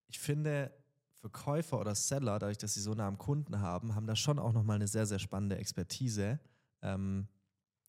ich 0.08 0.18
finde, 0.18 0.72
Verkäufer 1.14 1.80
oder 1.80 1.94
Seller, 1.94 2.38
dadurch, 2.38 2.58
dass 2.58 2.74
sie 2.74 2.80
so 2.80 2.94
nah 2.94 3.08
am 3.08 3.18
Kunden 3.18 3.60
haben, 3.60 3.94
haben 3.94 4.06
da 4.06 4.14
schon 4.14 4.38
auch 4.38 4.52
nochmal 4.52 4.76
eine 4.76 4.86
sehr, 4.86 5.06
sehr 5.06 5.18
spannende 5.18 5.56
Expertise 5.56 6.38
ähm, 6.82 7.26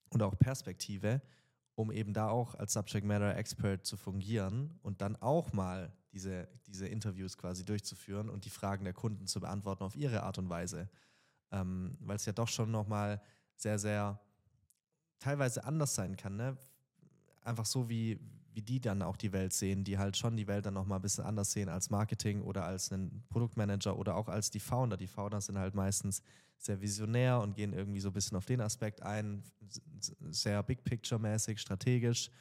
und 0.09 0.23
auch 0.23 0.39
Perspektive, 0.39 1.21
um 1.75 1.91
eben 1.91 2.13
da 2.13 2.29
auch 2.29 2.55
als 2.55 2.73
Subject 2.73 3.05
Matter 3.05 3.35
Expert 3.35 3.85
zu 3.85 3.97
fungieren 3.97 4.79
und 4.81 5.01
dann 5.01 5.15
auch 5.17 5.53
mal 5.53 5.93
diese, 6.11 6.47
diese 6.65 6.87
Interviews 6.87 7.37
quasi 7.37 7.63
durchzuführen 7.63 8.29
und 8.29 8.45
die 8.45 8.49
Fragen 8.49 8.85
der 8.85 8.93
Kunden 8.93 9.27
zu 9.27 9.39
beantworten 9.39 9.83
auf 9.83 9.95
ihre 9.95 10.23
Art 10.23 10.39
und 10.39 10.49
Weise. 10.49 10.89
Ähm, 11.51 11.97
Weil 11.99 12.15
es 12.15 12.25
ja 12.25 12.33
doch 12.33 12.47
schon 12.47 12.71
nochmal 12.71 13.21
sehr, 13.55 13.77
sehr 13.77 14.19
teilweise 15.19 15.63
anders 15.63 15.95
sein 15.95 16.15
kann. 16.17 16.35
Ne? 16.35 16.57
Einfach 17.43 17.65
so, 17.65 17.89
wie, 17.89 18.19
wie 18.53 18.61
die 18.61 18.79
dann 18.79 19.01
auch 19.01 19.17
die 19.17 19.33
Welt 19.33 19.53
sehen, 19.53 19.83
die 19.83 19.97
halt 19.97 20.17
schon 20.17 20.35
die 20.35 20.47
Welt 20.47 20.65
dann 20.65 20.73
nochmal 20.73 20.99
ein 20.99 21.03
bisschen 21.03 21.25
anders 21.25 21.51
sehen 21.51 21.69
als 21.69 21.89
Marketing 21.89 22.41
oder 22.41 22.65
als 22.65 22.91
einen 22.91 23.23
Produktmanager 23.29 23.97
oder 23.97 24.15
auch 24.15 24.29
als 24.29 24.49
die 24.49 24.59
Founder. 24.59 24.97
Die 24.97 25.07
Founder 25.07 25.41
sind 25.41 25.57
halt 25.57 25.75
meistens 25.75 26.21
sehr 26.57 26.81
visionär 26.81 27.39
und 27.39 27.55
gehen 27.55 27.73
irgendwie 27.73 27.99
so 27.99 28.09
ein 28.09 28.13
bisschen 28.13 28.35
auf 28.35 28.45
den 28.45 28.61
Aspekt 28.61 29.03
ein, 29.03 29.43
sehr 30.31 30.63
Big 30.63 30.83
Picture-mäßig, 30.83 31.59
strategisch. 31.59 32.31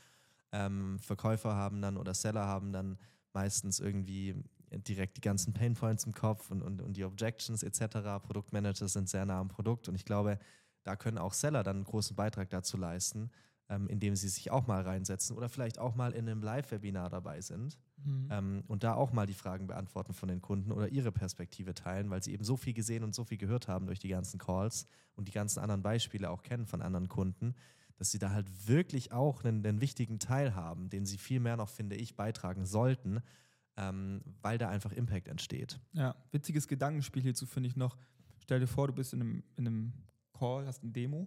Ähm, 0.53 0.98
Verkäufer 1.00 1.55
haben 1.55 1.83
dann 1.83 1.96
oder 1.96 2.14
Seller 2.14 2.46
haben 2.46 2.72
dann 2.72 2.98
meistens 3.33 3.79
irgendwie 3.79 4.42
direkt 4.70 5.16
die 5.16 5.20
ganzen 5.20 5.53
Painpoints 5.53 6.05
im 6.05 6.14
Kopf 6.14 6.50
und, 6.50 6.62
und, 6.62 6.81
und 6.83 6.96
die 6.96 7.05
Objections 7.05 7.62
etc. 7.62 8.22
Produktmanager 8.22 8.88
sind 8.88 9.09
sehr 9.09 9.27
nah 9.27 9.38
am 9.38 9.48
Produkt 9.48 9.88
und 9.88 9.94
ich 9.94 10.05
glaube, 10.05 10.38
da 10.87 10.96
können 10.96 11.18
auch 11.18 11.33
Seller 11.33 11.62
dann 11.62 11.77
einen 11.77 11.85
großen 11.85 12.14
Beitrag 12.14 12.51
dazu 12.51 12.77
leisten, 12.77 13.31
ähm, 13.68 13.88
indem 13.88 14.14
sie 14.14 14.29
sich 14.29 14.51
auch 14.51 14.66
mal 14.66 14.83
reinsetzen 14.83 15.37
oder 15.37 15.49
vielleicht 15.49 15.79
auch 15.79 15.94
mal 15.96 16.12
in 16.12 16.29
einem 16.29 16.42
Live-Webinar 16.42 17.11
dabei 17.11 17.40
sind 17.40 17.79
Mhm. 18.05 18.29
ähm, 18.31 18.64
und 18.68 18.85
da 18.85 18.94
auch 18.94 19.12
mal 19.12 19.27
die 19.27 19.35
Fragen 19.35 19.66
beantworten 19.66 20.12
von 20.12 20.29
den 20.29 20.40
Kunden 20.40 20.70
oder 20.70 20.88
ihre 20.88 21.12
Perspektive 21.12 21.75
teilen, 21.75 22.11
weil 22.11 22.22
sie 22.22 22.33
eben 22.33 22.44
so 22.44 22.57
viel 22.57 22.75
gesehen 22.75 23.03
und 23.03 23.14
so 23.14 23.25
viel 23.25 23.38
gehört 23.38 23.68
haben 23.68 23.87
durch 23.87 23.99
die 23.99 24.09
ganzen 24.09 24.38
Calls 24.38 24.87
und 25.14 25.29
die 25.29 25.33
ganzen 25.33 25.61
anderen 25.61 25.83
Beispiele 25.83 26.31
auch 26.31 26.42
kennen 26.42 26.66
von 26.66 26.83
anderen 26.83 27.09
Kunden, 27.09 27.55
dass 27.96 28.11
sie 28.11 28.18
da 28.18 28.31
halt 28.31 28.68
wirklich 28.68 29.12
auch 29.12 29.44
einen, 29.44 29.64
einen 29.64 29.81
wichtigen 29.81 30.18
Teil 30.18 30.55
haben, 30.55 30.90
den 30.90 31.07
sie 31.07 31.18
viel 31.18 31.40
mehr 31.40 31.57
noch, 31.57 31.70
finde 31.70 31.96
ich, 31.96 32.16
beitragen 32.16 32.66
sollten, 32.66 33.22
ähm, 33.79 34.20
weil 34.42 34.59
da 34.59 34.68
einfach 34.68 34.92
Impact 34.92 35.29
entsteht. 35.29 35.81
Ja, 35.92 36.14
witziges 36.33 36.68
Gedankenspiel 36.68 37.22
hierzu 37.22 37.46
finde 37.46 37.68
ich 37.68 37.77
noch. 37.77 37.96
Stell 38.42 38.61
dir 38.61 38.66
vor, 38.66 38.87
du 38.88 38.92
bist 38.92 39.14
in 39.14 39.22
einem, 39.22 39.42
in 39.57 39.66
einem 39.66 39.92
Call, 40.38 40.66
hast 40.66 40.83
eine 40.83 40.92
Demo 40.92 41.27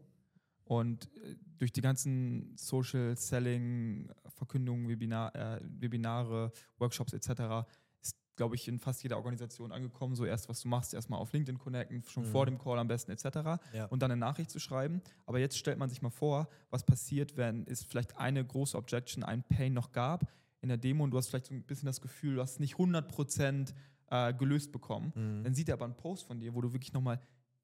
und 0.66 1.06
äh, 1.24 1.36
durch 1.58 1.72
die 1.74 1.82
ganzen 1.82 2.56
Social 2.58 3.16
Selling, 3.18 4.10
Verkündungen, 4.30 4.88
Webinar, 4.88 5.36
äh, 5.36 5.60
Webinare, 5.64 6.52
Workshops 6.78 7.14
etc. 7.14 7.68
ist, 8.02 8.16
glaube 8.36 8.56
ich, 8.56 8.68
in 8.68 8.80
fast 8.80 9.04
jeder 9.04 9.18
Organisation 9.18 9.72
angekommen. 9.72 10.16
So 10.16 10.26
erst, 10.26 10.48
was 10.48 10.62
du 10.62 10.68
machst, 10.70 10.94
erstmal 10.94 11.20
auf 11.20 11.34
LinkedIn 11.34 11.58
connecten, 11.60 12.04
schon 12.04 12.24
Mhm. 12.24 12.28
vor 12.28 12.46
dem 12.46 12.58
Call 12.58 12.78
am 12.80 12.88
besten 12.88 13.12
etc. 13.12 13.60
Ja. 13.74 13.86
und 13.90 14.02
dann 14.02 14.12
eine 14.12 14.20
Nachricht 14.20 14.52
zu 14.52 14.60
schreiben. 14.60 15.02
Aber 15.26 15.40
jetzt 15.40 15.58
stellt 15.58 15.78
man 15.80 15.90
sich 15.90 16.02
mal 16.02 16.10
vor, 16.12 16.48
was 16.70 16.86
passiert, 16.86 17.36
wenn 17.36 17.66
es 17.68 17.84
vielleicht 17.84 18.16
eine 18.18 18.46
große 18.46 18.78
Objection, 18.78 19.24
ein 19.24 19.44
Pain 19.44 19.74
noch 19.74 19.92
gab 19.92 20.32
in 20.62 20.70
der 20.70 20.78
Demo 20.78 21.04
und 21.04 21.12
du 21.12 21.18
hast 21.18 21.28
vielleicht 21.30 21.48
so 21.48 21.54
ein 21.54 21.64
bisschen 21.64 21.88
das 21.88 22.00
Gefühl, 22.02 22.36
du 22.36 22.42
hast 22.42 22.54
es 22.54 22.60
nicht 22.60 22.76
100% 22.76 23.74
äh, 24.12 24.34
gelöst 24.34 24.72
bekommen. 24.72 25.12
Mhm. 25.16 25.44
Dann 25.44 25.54
sieht 25.54 25.68
er 25.70 25.74
aber 25.74 25.86
einen 25.86 25.96
Post 25.98 26.26
von 26.26 26.40
dir, 26.40 26.54
wo 26.54 26.62
du 26.62 26.72
wirklich 26.74 26.94
nochmal 26.94 27.20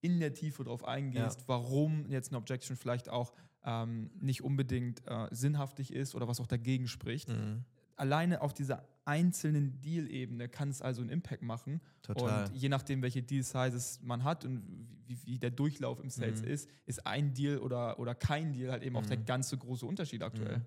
in 0.06 0.20
der 0.20 0.34
Tiefe 0.34 0.64
drauf 0.64 0.84
eingehst, 0.86 1.40
Ja. 1.42 1.48
warum 1.48 2.06
jetzt 2.10 2.30
eine 2.30 2.38
Objection 2.38 2.76
vielleicht 2.78 3.10
auch 3.10 3.34
ähm, 3.64 4.12
nicht 4.20 4.44
unbedingt 4.44 5.02
äh, 5.08 5.28
sinnhaftig 5.32 5.92
ist 5.92 6.14
oder 6.16 6.28
was 6.28 6.40
auch 6.40 6.48
dagegen 6.48 6.88
spricht. 6.88 7.30
Mhm. 7.30 7.64
Alleine 7.96 8.42
auf 8.42 8.54
dieser 8.54 8.88
einzelnen 9.06 9.80
Deal-Ebene 9.82 10.50
kann 10.50 10.70
es 10.70 10.82
also 10.82 11.02
einen 11.02 11.10
Impact 11.10 11.42
machen. 11.44 11.82
Total. 12.02 12.48
Und 12.50 12.56
je 12.56 12.70
nachdem, 12.70 13.02
welche 13.02 13.24
Deal-Sizes 13.24 14.02
man 14.04 14.24
hat 14.24 14.46
und 14.46 14.64
wie, 15.08 15.18
wie 15.26 15.40
der 15.40 15.52
Durchlauf 15.52 16.00
im 16.00 16.10
Sales 16.10 16.42
Mhm. 16.42 16.48
ist, 16.48 16.70
ist 16.86 17.06
ein 17.08 17.34
Deal 17.34 17.58
oder, 17.60 17.98
oder 18.00 18.14
kein 18.16 18.54
Deal 18.54 18.72
halt 18.72 18.84
eben 18.84 18.96
auch 18.98 19.06
der 19.06 19.18
Mhm. 19.20 19.26
ganze 19.26 19.58
große 19.58 19.86
Unterschied 19.86 20.22
aktuell. 20.24 20.58
Mhm. 20.58 20.66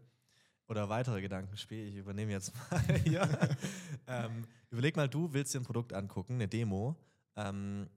Oder 0.68 0.88
weitere 0.88 1.20
Gedankenspiel, 1.20 1.86
ich 1.88 1.96
übernehme 1.96 2.32
jetzt 2.32 2.52
mal 2.70 2.80
hier. 3.04 3.22
ähm, 4.06 4.44
überleg 4.70 4.96
mal, 4.96 5.08
du 5.08 5.32
willst 5.32 5.54
dir 5.54 5.60
ein 5.60 5.64
Produkt 5.64 5.92
angucken, 5.92 6.34
eine 6.34 6.48
Demo, 6.48 6.96
ähm, 7.36 7.88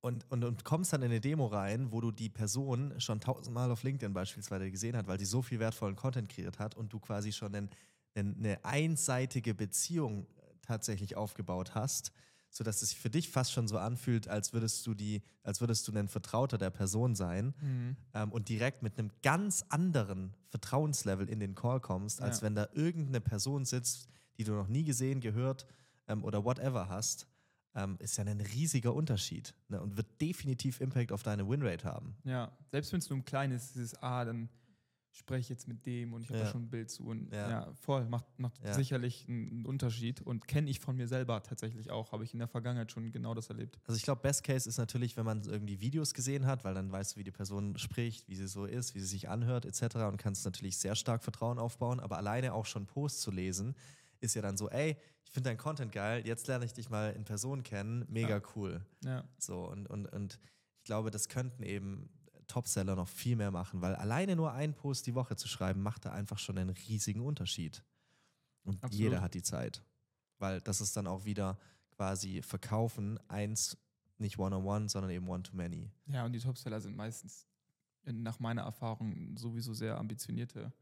und, 0.00 0.30
und, 0.30 0.44
und 0.44 0.64
kommst 0.64 0.92
dann 0.92 1.02
in 1.02 1.10
eine 1.10 1.20
Demo 1.20 1.46
rein, 1.46 1.92
wo 1.92 2.00
du 2.00 2.10
die 2.10 2.28
Person 2.30 2.98
schon 3.00 3.20
tausendmal 3.20 3.70
auf 3.70 3.82
LinkedIn 3.82 4.12
beispielsweise 4.14 4.70
gesehen 4.70 4.96
hat, 4.96 5.06
weil 5.06 5.18
sie 5.18 5.26
so 5.26 5.42
viel 5.42 5.58
wertvollen 5.60 5.96
Content 5.96 6.28
kreiert 6.30 6.58
hat 6.58 6.74
und 6.76 6.92
du 6.92 6.98
quasi 7.00 7.32
schon 7.32 7.54
einen, 7.54 7.70
einen, 8.14 8.36
eine 8.38 8.64
einseitige 8.64 9.54
Beziehung 9.54 10.26
tatsächlich 10.62 11.16
aufgebaut 11.16 11.74
hast, 11.74 12.12
sodass 12.48 12.82
es 12.82 12.90
sich 12.90 12.98
für 12.98 13.10
dich 13.10 13.28
fast 13.28 13.52
schon 13.52 13.68
so 13.68 13.78
anfühlt, 13.78 14.26
als 14.28 14.52
würdest 14.52 14.86
du 14.86 14.94
die, 14.94 15.22
als 15.42 15.60
würdest 15.60 15.86
du 15.86 15.92
ein 15.92 16.08
Vertrauter 16.08 16.58
der 16.58 16.70
Person 16.70 17.14
sein 17.14 17.54
Mhm. 17.60 17.96
ähm, 18.14 18.32
und 18.32 18.48
direkt 18.48 18.82
mit 18.82 18.98
einem 18.98 19.10
ganz 19.22 19.64
anderen 19.68 20.34
Vertrauenslevel 20.48 21.28
in 21.28 21.40
den 21.40 21.54
Call 21.54 21.80
kommst, 21.80 22.20
als 22.22 22.38
Ja. 22.38 22.46
wenn 22.46 22.54
da 22.54 22.68
irgendeine 22.72 23.20
Person 23.20 23.64
sitzt, 23.64 24.08
die 24.38 24.44
du 24.44 24.52
noch 24.52 24.68
nie 24.68 24.82
gesehen, 24.84 25.20
gehört 25.20 25.66
ähm, 26.08 26.24
oder 26.24 26.44
whatever 26.44 26.88
hast, 26.88 27.26
ähm, 27.74 27.96
ist 28.00 28.16
ja 28.18 28.24
ein 28.24 28.40
riesiger 28.40 28.94
Unterschied 28.94 29.54
ne? 29.68 29.80
und 29.80 29.96
wird 29.96 30.20
definitiv 30.20 30.80
Impact 30.80 31.12
auf 31.12 31.22
deine 31.22 31.48
Winrate 31.48 31.84
haben. 31.84 32.16
Ja, 32.24 32.50
selbst 32.70 32.92
wenn 32.92 32.98
es 32.98 33.08
nur 33.08 33.18
ein 33.18 33.24
kleines 33.24 33.64
ist, 33.66 33.74
dieses, 33.76 34.02
ah, 34.02 34.24
dann 34.24 34.48
spreche 35.12 35.40
ich 35.40 35.48
jetzt 35.48 35.66
mit 35.66 35.84
dem 35.86 36.12
und 36.12 36.22
ich 36.22 36.28
habe 36.28 36.38
Ja. 36.38 36.44
da 36.44 36.50
schon 36.52 36.62
ein 36.62 36.70
Bild 36.70 36.88
zu. 36.90 37.04
Und 37.04 37.32
Ja. 37.32 37.50
ja, 37.50 37.72
voll, 37.74 38.06
macht, 38.08 38.26
macht 38.38 38.64
Ja. 38.64 38.74
sicherlich 38.74 39.26
einen, 39.28 39.50
einen 39.50 39.66
Unterschied 39.66 40.20
und 40.22 40.46
kenne 40.46 40.70
ich 40.70 40.78
von 40.78 40.94
mir 40.96 41.08
selber 41.08 41.42
tatsächlich 41.42 41.90
auch. 41.90 42.12
Habe 42.12 42.22
ich 42.24 42.32
in 42.32 42.38
der 42.38 42.46
Vergangenheit 42.48 42.92
schon 42.92 43.10
genau 43.10 43.34
das 43.34 43.48
erlebt. 43.48 43.80
Also 43.86 43.96
ich 43.96 44.04
glaube, 44.04 44.20
Best 44.22 44.44
Case 44.44 44.68
ist 44.68 44.78
natürlich, 44.78 45.16
wenn 45.16 45.24
man 45.24 45.42
irgendwie 45.42 45.80
Videos 45.80 46.14
gesehen 46.14 46.46
hat, 46.46 46.64
weil 46.64 46.74
dann 46.74 46.92
weißt 46.92 47.14
du, 47.16 47.20
wie 47.20 47.24
die 47.24 47.32
Person 47.32 47.76
spricht, 47.76 48.28
wie 48.28 48.36
sie 48.36 48.46
so 48.46 48.66
ist, 48.66 48.94
wie 48.94 49.00
sie 49.00 49.06
sich 49.06 49.28
anhört 49.28 49.64
etc. 49.64 49.96
und 50.08 50.16
kannst 50.16 50.44
natürlich 50.44 50.78
sehr 50.78 50.94
stark 50.94 51.24
Vertrauen 51.24 51.58
aufbauen. 51.58 51.98
Aber 51.98 52.16
alleine 52.16 52.54
auch 52.54 52.66
schon 52.66 52.86
Posts 52.86 53.20
zu 53.20 53.30
lesen, 53.32 53.74
ist 54.20 54.34
ja 54.34 54.42
dann 54.42 54.56
so, 54.56 54.68
ey, 54.70 54.96
ich 55.24 55.30
finde 55.30 55.50
dein 55.50 55.58
Content 55.58 55.92
geil, 55.92 56.26
jetzt 56.26 56.46
lerne 56.48 56.64
ich 56.64 56.72
dich 56.72 56.90
mal 56.90 57.12
in 57.12 57.24
Person 57.24 57.62
kennen, 57.62 58.04
mega 58.08 58.36
Ja. 58.38 58.42
cool. 58.56 58.84
Ja, 59.04 59.24
So, 59.38 59.68
und, 59.68 59.86
und, 59.88 60.06
und 60.06 60.38
ich 60.78 60.84
glaube, 60.84 61.10
das 61.10 61.28
könnten 61.28 61.62
eben 61.62 62.10
Topseller 62.46 62.96
noch 62.96 63.08
viel 63.08 63.36
mehr 63.36 63.50
machen, 63.50 63.80
weil 63.80 63.94
alleine 63.94 64.34
nur 64.34 64.52
einen 64.52 64.74
Post 64.74 65.06
die 65.06 65.14
Woche 65.14 65.36
zu 65.36 65.46
schreiben, 65.46 65.82
macht 65.82 66.04
da 66.04 66.10
einfach 66.12 66.38
schon 66.38 66.58
einen 66.58 66.70
riesigen 66.70 67.20
Unterschied. 67.20 67.84
Und 68.64 68.82
Absolut. 68.82 69.00
jeder 69.00 69.20
hat 69.20 69.34
die 69.34 69.42
Zeit. 69.42 69.82
Weil 70.38 70.60
das 70.60 70.80
ist 70.80 70.96
dann 70.96 71.06
auch 71.06 71.24
wieder 71.24 71.58
quasi 71.90 72.42
verkaufen, 72.42 73.18
eins 73.28 73.76
nicht 74.18 74.38
one-on-one, 74.38 74.88
sondern 74.88 75.10
eben 75.12 75.28
one-to-many. 75.28 75.90
Ja, 76.06 76.24
und 76.26 76.32
die 76.32 76.40
Topseller 76.40 76.80
sind 76.80 76.96
meistens 76.96 77.46
nach 78.04 78.38
meiner 78.40 78.62
Erfahrung 78.62 79.36
sowieso 79.36 79.72
sehr 79.74 79.96
ambitionierte 79.98 80.72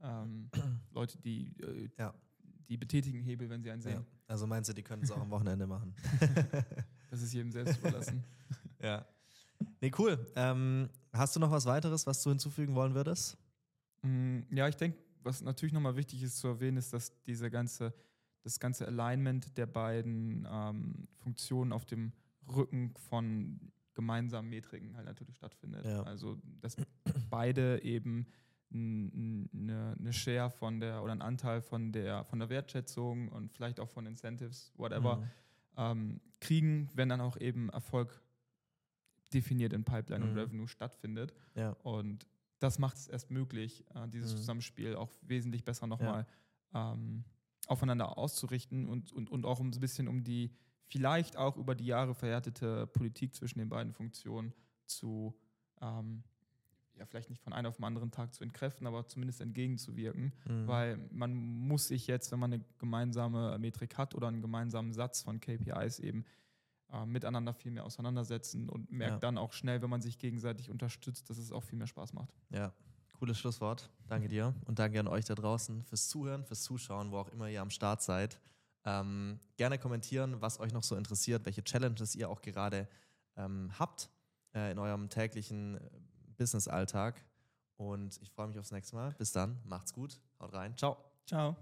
ähm, 0.00 0.50
Leute, 0.92 1.18
die, 1.18 1.52
äh, 1.60 1.90
Ja. 1.98 2.14
Die 2.68 2.76
betätigen 2.76 3.20
Hebel, 3.22 3.48
wenn 3.48 3.62
sie 3.62 3.70
einen 3.70 3.82
Ja. 3.82 3.90
sehen. 3.96 4.06
Also 4.26 4.46
meinst 4.46 4.68
du, 4.68 4.74
die 4.74 4.82
können 4.82 5.02
es 5.02 5.10
auch 5.10 5.20
am 5.20 5.30
Wochenende 5.30 5.66
machen? 5.66 5.94
Das 7.10 7.22
ist 7.22 7.32
jedem 7.32 7.50
selbst 7.50 7.78
überlassen. 7.78 8.22
ja. 8.82 9.06
Nee, 9.80 9.90
cool. 9.98 10.18
Ähm, 10.36 10.90
hast 11.10 11.34
du 11.34 11.40
noch 11.40 11.50
was 11.50 11.64
weiteres, 11.64 12.06
was 12.06 12.22
du 12.22 12.28
hinzufügen 12.28 12.74
wollen 12.74 12.94
würdest? 12.94 13.38
Mm, 14.02 14.40
Ja, 14.50 14.68
ich 14.68 14.76
denke, 14.76 14.98
was 15.22 15.40
natürlich 15.40 15.72
nochmal 15.72 15.96
wichtig 15.96 16.22
ist 16.22 16.36
zu 16.36 16.48
erwähnen, 16.48 16.76
ist, 16.76 16.92
dass 16.92 17.10
diese 17.24 17.50
ganze, 17.50 17.94
das 18.42 18.60
ganze 18.60 18.86
Alignment 18.86 19.56
der 19.56 19.64
beiden 19.64 20.46
ähm, 20.50 21.08
Funktionen 21.16 21.72
auf 21.72 21.86
dem 21.86 22.12
Rücken 22.46 22.92
von 23.08 23.58
gemeinsamen 23.94 24.50
Metriken 24.50 24.94
halt 24.94 25.06
natürlich 25.06 25.36
stattfindet. 25.36 25.86
Ja. 25.86 26.02
Also, 26.02 26.38
dass 26.60 26.76
beide 27.30 27.82
eben 27.82 28.26
eine 28.70 29.94
ne 29.98 30.12
Share 30.12 30.50
von 30.50 30.80
der 30.80 31.02
oder 31.02 31.12
einen 31.12 31.22
Anteil 31.22 31.60
von 31.62 31.92
der 31.92 32.24
von 32.24 32.38
der 32.38 32.48
Wertschätzung 32.50 33.28
und 33.28 33.52
vielleicht 33.52 33.80
auch 33.80 33.88
von 33.88 34.06
Incentives, 34.06 34.72
whatever, 34.76 35.16
Mhm. 35.16 35.24
ähm, 35.76 36.20
kriegen, 36.40 36.90
wenn 36.94 37.08
dann 37.08 37.20
auch 37.20 37.36
eben 37.38 37.68
Erfolg 37.70 38.22
definiert 39.32 39.72
in 39.72 39.84
Pipeline 39.84 40.24
Mhm. 40.24 40.30
und 40.32 40.36
Revenue 40.38 40.68
stattfindet. 40.68 41.32
Ja. 41.54 41.70
Und 41.82 42.26
das 42.60 42.78
macht 42.78 42.96
es 42.96 43.08
erst 43.08 43.30
möglich, 43.30 43.84
äh, 43.94 44.08
dieses 44.08 44.32
Mhm. 44.32 44.36
Zusammenspiel 44.38 44.96
auch 44.96 45.10
wesentlich 45.22 45.64
besser 45.64 45.86
nochmal 45.86 46.26
ähm, 46.74 47.24
aufeinander 47.66 48.18
auszurichten 48.18 48.86
und, 48.88 49.12
und, 49.12 49.30
und 49.30 49.44
auch 49.46 49.60
um 49.60 49.72
so 49.72 49.78
ein 49.78 49.80
bisschen 49.80 50.08
um 50.08 50.22
die 50.24 50.50
vielleicht 50.86 51.36
auch 51.36 51.56
über 51.56 51.74
die 51.74 51.84
Jahre 51.86 52.14
verhärtete 52.14 52.86
Politik 52.86 53.34
zwischen 53.34 53.58
den 53.58 53.68
beiden 53.68 53.92
Funktionen 53.92 54.52
zu, 54.86 55.34
ähm, 55.80 56.22
ja, 56.98 57.06
vielleicht 57.06 57.30
nicht 57.30 57.40
von 57.42 57.52
einem 57.52 57.66
auf 57.68 57.76
den 57.76 57.84
anderen 57.84 58.10
Tag 58.10 58.34
zu 58.34 58.42
entkräften, 58.44 58.86
aber 58.86 59.06
zumindest 59.06 59.40
entgegenzuwirken. 59.40 60.32
Mhm. 60.46 60.66
Weil 60.66 60.96
man 61.10 61.34
muss 61.34 61.88
sich 61.88 62.06
jetzt, 62.06 62.32
wenn 62.32 62.38
man 62.40 62.52
eine 62.52 62.64
gemeinsame 62.78 63.58
Metrik 63.58 63.96
hat 63.96 64.14
oder 64.14 64.28
einen 64.28 64.42
gemeinsamen 64.42 64.92
Satz 64.92 65.22
von 65.22 65.40
KPIs 65.40 66.00
eben 66.00 66.24
äh, 66.92 67.04
miteinander 67.06 67.52
viel 67.54 67.70
mehr 67.70 67.84
auseinandersetzen 67.84 68.68
und 68.68 68.90
merkt 68.90 69.14
Ja. 69.14 69.18
dann 69.18 69.38
auch 69.38 69.52
schnell, 69.52 69.82
wenn 69.82 69.90
man 69.90 70.00
sich 70.00 70.18
gegenseitig 70.18 70.70
unterstützt, 70.70 71.28
dass 71.30 71.38
es 71.38 71.52
auch 71.52 71.62
viel 71.62 71.78
mehr 71.78 71.86
Spaß 71.86 72.12
macht. 72.14 72.34
Ja, 72.50 72.72
cooles 73.18 73.38
Schlusswort. 73.38 73.90
Danke 74.06 74.28
dir 74.28 74.54
und 74.66 74.78
danke 74.78 74.98
an 75.00 75.06
euch 75.08 75.24
da 75.24 75.34
draußen 75.34 75.84
fürs 75.84 76.08
Zuhören, 76.08 76.44
fürs 76.44 76.62
Zuschauen, 76.62 77.10
wo 77.12 77.18
auch 77.18 77.28
immer 77.28 77.48
ihr 77.48 77.60
am 77.62 77.70
Start 77.70 78.02
seid. 78.02 78.40
Ähm, 78.84 79.38
gerne 79.56 79.78
kommentieren, 79.78 80.40
was 80.40 80.60
euch 80.60 80.72
noch 80.72 80.82
so 80.84 80.96
interessiert, 80.96 81.44
welche 81.44 81.62
Challenges 81.62 82.14
ihr 82.14 82.30
auch 82.30 82.40
gerade 82.40 82.88
ähm, 83.36 83.70
habt 83.78 84.08
äh, 84.54 84.70
in 84.72 84.78
eurem 84.78 85.10
täglichen 85.10 85.78
Business-Alltag. 86.38 87.22
Und 87.76 88.18
ich 88.22 88.30
freue 88.30 88.48
mich 88.48 88.58
aufs 88.58 88.72
nächste 88.72 88.96
Mal. 88.96 89.14
Bis 89.18 89.32
dann, 89.32 89.60
macht's 89.64 89.92
gut, 89.92 90.18
haut 90.40 90.52
rein, 90.54 90.76
ciao. 90.76 90.96
Ciao. 91.26 91.54